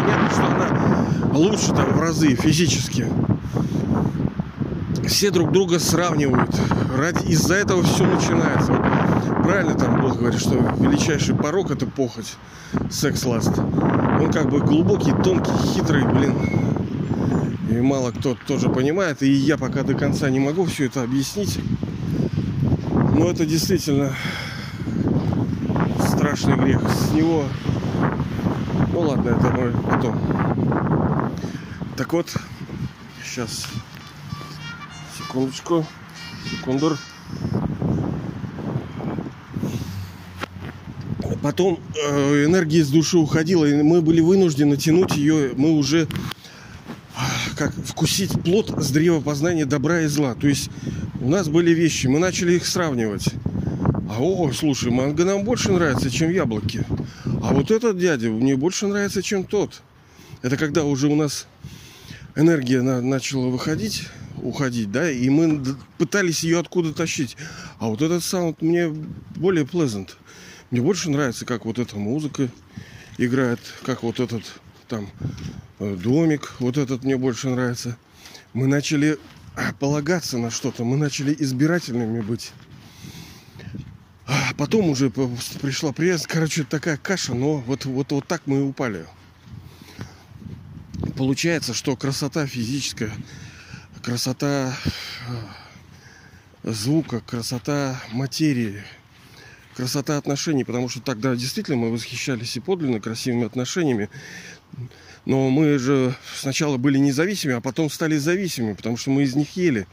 Понятно, 0.00 0.30
что 0.30 0.46
она 0.46 0.92
лучше 1.32 1.68
там 1.68 1.92
в 1.92 2.00
разы 2.00 2.34
физически. 2.34 3.06
Все 5.06 5.30
друг 5.30 5.52
друга 5.52 5.78
сравнивают. 5.78 6.54
Ради... 6.96 7.24
Из-за 7.26 7.54
этого 7.54 7.82
все 7.82 8.04
начинается. 8.04 8.74
Правильно 9.42 9.74
там 9.74 10.00
Бог 10.00 10.18
говорит, 10.18 10.40
что 10.40 10.54
величайший 10.78 11.34
порог 11.34 11.70
это 11.70 11.86
похоть, 11.86 12.36
секс-ласт. 12.90 13.58
Он 13.58 14.30
как 14.30 14.50
бы 14.50 14.60
глубокий, 14.60 15.12
тонкий, 15.24 15.52
хитрый, 15.74 16.04
блин, 16.04 16.34
и 17.72 17.80
мало 17.80 18.10
кто 18.10 18.36
тоже 18.46 18.68
понимает. 18.68 19.22
И 19.22 19.30
я 19.30 19.56
пока 19.56 19.82
до 19.82 19.94
конца 19.94 20.28
не 20.30 20.40
могу 20.40 20.64
все 20.64 20.86
это 20.86 21.02
объяснить. 21.02 21.58
Но 23.16 23.30
это 23.30 23.46
действительно 23.46 24.14
страшный 26.06 26.56
грех. 26.56 26.82
С 26.90 27.12
него... 27.12 27.44
Ну 28.92 29.00
ладно, 29.00 29.30
это 29.30 29.50
мы 29.50 29.72
потом. 29.90 31.32
Так 31.96 32.12
вот, 32.12 32.34
сейчас. 33.24 33.66
Секундочку. 35.18 35.86
Секундур. 36.50 36.98
Потом 41.42 41.80
э, 41.96 42.44
энергия 42.44 42.78
из 42.78 42.90
души 42.90 43.18
уходила, 43.18 43.64
и 43.64 43.82
мы 43.82 44.00
были 44.00 44.20
вынуждены 44.20 44.76
тянуть 44.76 45.16
ее. 45.16 45.52
Мы 45.56 45.72
уже 45.72 46.06
как 47.62 47.74
вкусить 47.84 48.32
плод 48.42 48.74
с 48.82 48.90
древа 48.90 49.20
познания 49.20 49.64
добра 49.64 50.00
и 50.00 50.06
зла. 50.06 50.34
То 50.34 50.48
есть 50.48 50.68
у 51.20 51.28
нас 51.28 51.48
были 51.48 51.70
вещи, 51.70 52.08
мы 52.08 52.18
начали 52.18 52.54
их 52.54 52.66
сравнивать. 52.66 53.28
А 54.10 54.16
о, 54.18 54.50
слушай, 54.52 54.90
манго 54.90 55.24
нам 55.24 55.44
больше 55.44 55.70
нравится, 55.70 56.10
чем 56.10 56.30
яблоки. 56.30 56.84
А 57.40 57.54
вот 57.54 57.70
этот 57.70 57.98
дядя 57.98 58.30
мне 58.30 58.56
больше 58.56 58.88
нравится, 58.88 59.22
чем 59.22 59.44
тот. 59.44 59.82
Это 60.42 60.56
когда 60.56 60.82
уже 60.84 61.06
у 61.06 61.14
нас 61.14 61.46
энергия 62.34 62.82
на, 62.82 63.00
начала 63.00 63.46
выходить, 63.46 64.08
уходить, 64.42 64.90
да, 64.90 65.08
и 65.08 65.28
мы 65.28 65.62
пытались 65.98 66.42
ее 66.42 66.58
откуда 66.58 66.92
тащить. 66.92 67.36
А 67.78 67.86
вот 67.86 68.02
этот 68.02 68.24
саунд 68.24 68.60
мне 68.60 68.88
более 69.36 69.64
pleasant. 69.64 70.08
Мне 70.72 70.80
больше 70.80 71.10
нравится, 71.10 71.44
как 71.44 71.64
вот 71.64 71.78
эта 71.78 71.96
музыка 71.96 72.48
играет, 73.18 73.60
как 73.84 74.02
вот 74.02 74.18
этот 74.18 74.42
там 74.92 75.08
Э, 75.82 75.96
домик, 75.96 76.52
вот 76.60 76.78
этот 76.78 77.02
мне 77.02 77.16
больше 77.16 77.48
нравится. 77.48 77.96
Мы 78.52 78.68
начали 78.68 79.18
э, 79.56 79.72
полагаться 79.80 80.38
на 80.38 80.48
что-то, 80.48 80.84
мы 80.84 80.96
начали 80.96 81.34
избирательными 81.36 82.20
быть. 82.20 82.52
А 84.26 84.54
потом 84.56 84.90
уже 84.90 85.10
пришла 85.10 85.92
приязнь, 85.92 86.26
короче, 86.28 86.62
такая 86.62 86.96
каша, 86.96 87.34
но 87.34 87.56
вот, 87.56 87.84
вот, 87.84 88.12
вот 88.12 88.28
так 88.28 88.42
мы 88.46 88.58
и 88.58 88.62
упали. 88.62 89.06
Получается, 91.16 91.74
что 91.74 91.96
красота 91.96 92.46
физическая, 92.46 93.10
красота 94.04 94.76
э, 96.62 96.70
звука, 96.70 97.18
красота 97.20 98.00
материи, 98.12 98.84
красота 99.74 100.16
отношений, 100.16 100.62
потому 100.62 100.88
что 100.88 101.00
тогда 101.00 101.34
действительно 101.34 101.78
мы 101.78 101.90
восхищались 101.90 102.56
и 102.56 102.60
подлинно 102.60 103.00
красивыми 103.00 103.46
отношениями. 103.46 104.08
Но 105.24 105.50
мы 105.50 105.78
же 105.78 106.16
сначала 106.34 106.76
были 106.78 106.98
независимыми, 106.98 107.58
а 107.58 107.60
потом 107.60 107.88
стали 107.90 108.16
зависимыми, 108.16 108.74
потому 108.74 108.96
что 108.96 109.10
мы 109.10 109.22
из 109.22 109.36
них 109.36 109.56
ели, 109.56 109.86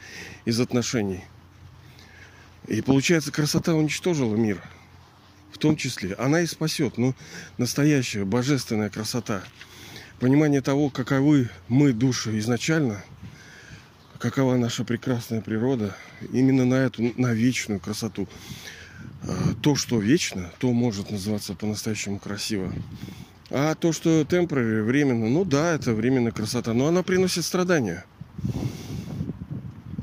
из 0.46 0.60
отношений. 0.60 1.24
И 2.68 2.82
получается, 2.82 3.32
красота 3.32 3.74
уничтожила 3.74 4.36
мир. 4.36 4.62
В 5.52 5.58
том 5.58 5.76
числе. 5.76 6.14
Она 6.16 6.42
и 6.42 6.46
спасет. 6.46 6.98
Но 6.98 7.16
настоящая 7.58 8.24
божественная 8.26 8.90
красота. 8.90 9.44
Понимание 10.20 10.62
того, 10.62 10.90
каковы 10.90 11.50
мы 11.68 11.94
души 11.94 12.38
изначально, 12.40 13.04
какова 14.20 14.58
наша 14.58 14.84
прекрасная 14.84 15.42
природа, 15.42 15.96
именно 16.32 16.66
на 16.66 16.76
эту, 16.76 17.14
на 17.20 17.34
вечную 17.34 17.80
красоту. 17.80 18.28
А, 19.24 19.54
то, 19.62 19.76
что 19.76 20.00
вечно, 20.00 20.52
то 20.60 20.72
может 20.72 21.10
называться 21.10 21.54
по-настоящему 21.54 22.20
красиво. 22.20 22.74
А 23.52 23.74
то, 23.74 23.92
что 23.92 24.24
темпорари, 24.26 24.82
временно, 24.82 25.28
ну 25.28 25.44
да, 25.44 25.74
это 25.74 25.94
временная 25.94 26.32
красота, 26.32 26.74
но 26.74 26.88
она 26.88 27.02
приносит 27.02 27.46
страдания. 27.46 28.06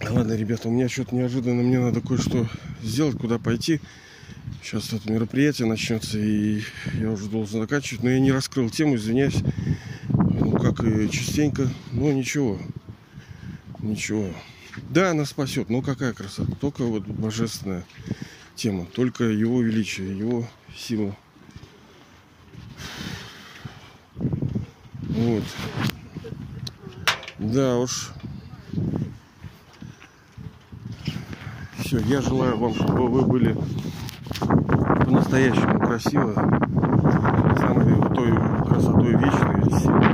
Ладно, 0.09 0.32
ребята, 0.32 0.68
у 0.68 0.72
меня 0.72 0.88
что-то 0.88 1.14
неожиданно, 1.14 1.62
мне 1.62 1.78
надо 1.78 2.00
кое-что 2.00 2.48
сделать, 2.82 3.18
куда 3.18 3.38
пойти. 3.38 3.80
Сейчас 4.62 4.92
это 4.92 5.11
мероприятие 5.11 5.68
начнется, 5.68 6.18
и 6.18 6.62
я 6.94 7.11
уже 7.11 7.28
должен 7.28 7.61
заканчивать, 7.61 8.02
но 8.02 8.11
я 8.11 8.18
не 8.18 8.32
раскрыл 8.32 8.68
тему, 8.68 8.96
извиняюсь. 8.96 9.37
Ну, 10.09 10.52
как 10.52 10.82
и 10.85 11.09
частенько, 11.09 11.68
но 11.92 12.12
ничего. 12.12 12.59
Ничего. 13.80 14.28
Да, 14.90 15.12
она 15.12 15.24
спасет, 15.24 15.70
но 15.70 15.82
какая 15.82 16.12
красота. 16.12 16.52
Только 16.61 16.82
вот 16.82 17.06
божественная 17.06 17.85
тема. 18.56 18.87
Только 18.87 19.24
его 19.24 19.62
величие, 19.62 20.18
его 20.18 20.48
сила. 20.76 21.16
Вот. 25.16 25.44
Да 27.38 27.79
уж. 27.79 28.12
Все, 31.79 31.98
я 32.00 32.20
желаю 32.20 32.59
вам, 32.59 32.74
чтобы 32.74 33.09
вы 33.09 33.22
были 33.22 33.57
по-настоящему 35.07 35.81
красивы. 35.81 36.35
Самой 36.35 37.96
той 38.14 38.31
красотой 38.66 39.12
вечной, 39.12 39.57
божественной. 39.57 40.05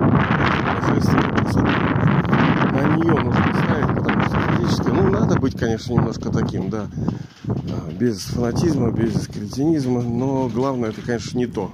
На 2.71 2.97
нее 2.97 3.15
нужно 3.21 3.55
ставить, 3.65 3.93
потому 3.97 4.23
что 4.23 4.39
физически, 4.57 4.89
ну, 4.89 5.11
надо 5.11 5.35
быть, 5.41 5.59
конечно, 5.59 5.95
немножко 5.95 6.31
таким, 6.31 6.71
да, 6.71 6.87
без 7.99 8.21
фанатизма, 8.27 8.93
без 8.93 9.27
кретинизма, 9.27 10.03
но 10.03 10.49
главное, 10.49 10.91
это, 10.91 11.03
конечно, 11.03 11.37
не 11.37 11.47
то. 11.47 11.73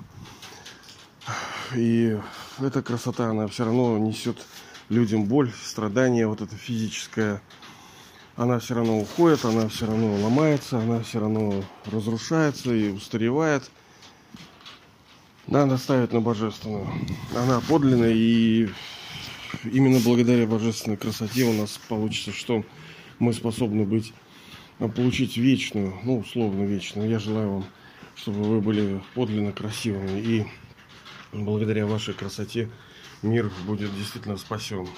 И 1.75 2.19
эта 2.61 2.83
красота, 2.83 3.31
она 3.31 3.47
все 3.47 3.64
равно 3.64 3.99
несет 3.99 4.44
людям 4.88 5.25
боль, 5.25 5.53
страдания, 5.64 6.27
вот 6.27 6.40
это 6.40 6.55
физическое, 6.57 7.40
она 8.37 8.59
все 8.59 8.75
равно 8.75 9.01
уходит, 9.01 9.44
она 9.44 9.68
все 9.68 9.87
равно 9.87 10.14
ломается, 10.14 10.79
она 10.79 11.01
все 11.03 11.21
равно 11.21 11.64
разрушается 11.87 12.73
и 12.73 12.90
устаревает. 12.90 13.71
Надо 15.47 15.79
ставить 15.79 16.12
на 16.12 16.21
божественную. 16.21 16.87
Она 17.35 17.61
подлинная, 17.61 18.12
и 18.12 18.68
именно 19.64 19.99
благодаря 20.01 20.47
божественной 20.47 20.97
красоте 20.97 21.44
у 21.44 21.53
нас 21.53 21.81
получится, 21.88 22.33
что 22.33 22.64
мы 23.18 23.33
способны 23.33 23.85
быть, 23.85 24.12
получить 24.79 25.37
вечную, 25.37 25.94
ну, 26.05 26.18
условно 26.18 26.62
вечную. 26.64 27.09
Я 27.09 27.18
желаю 27.18 27.51
вам, 27.51 27.64
чтобы 28.14 28.42
вы 28.44 28.61
были 28.61 29.03
подлинно 29.14 29.53
красивыми, 29.53 30.21
и 30.21 30.47
благодаря 31.33 31.87
вашей 31.87 32.14
красоте 32.14 32.69
мир 33.23 33.51
будет 33.67 33.95
действительно 33.95 34.37
спасен. 34.37 34.88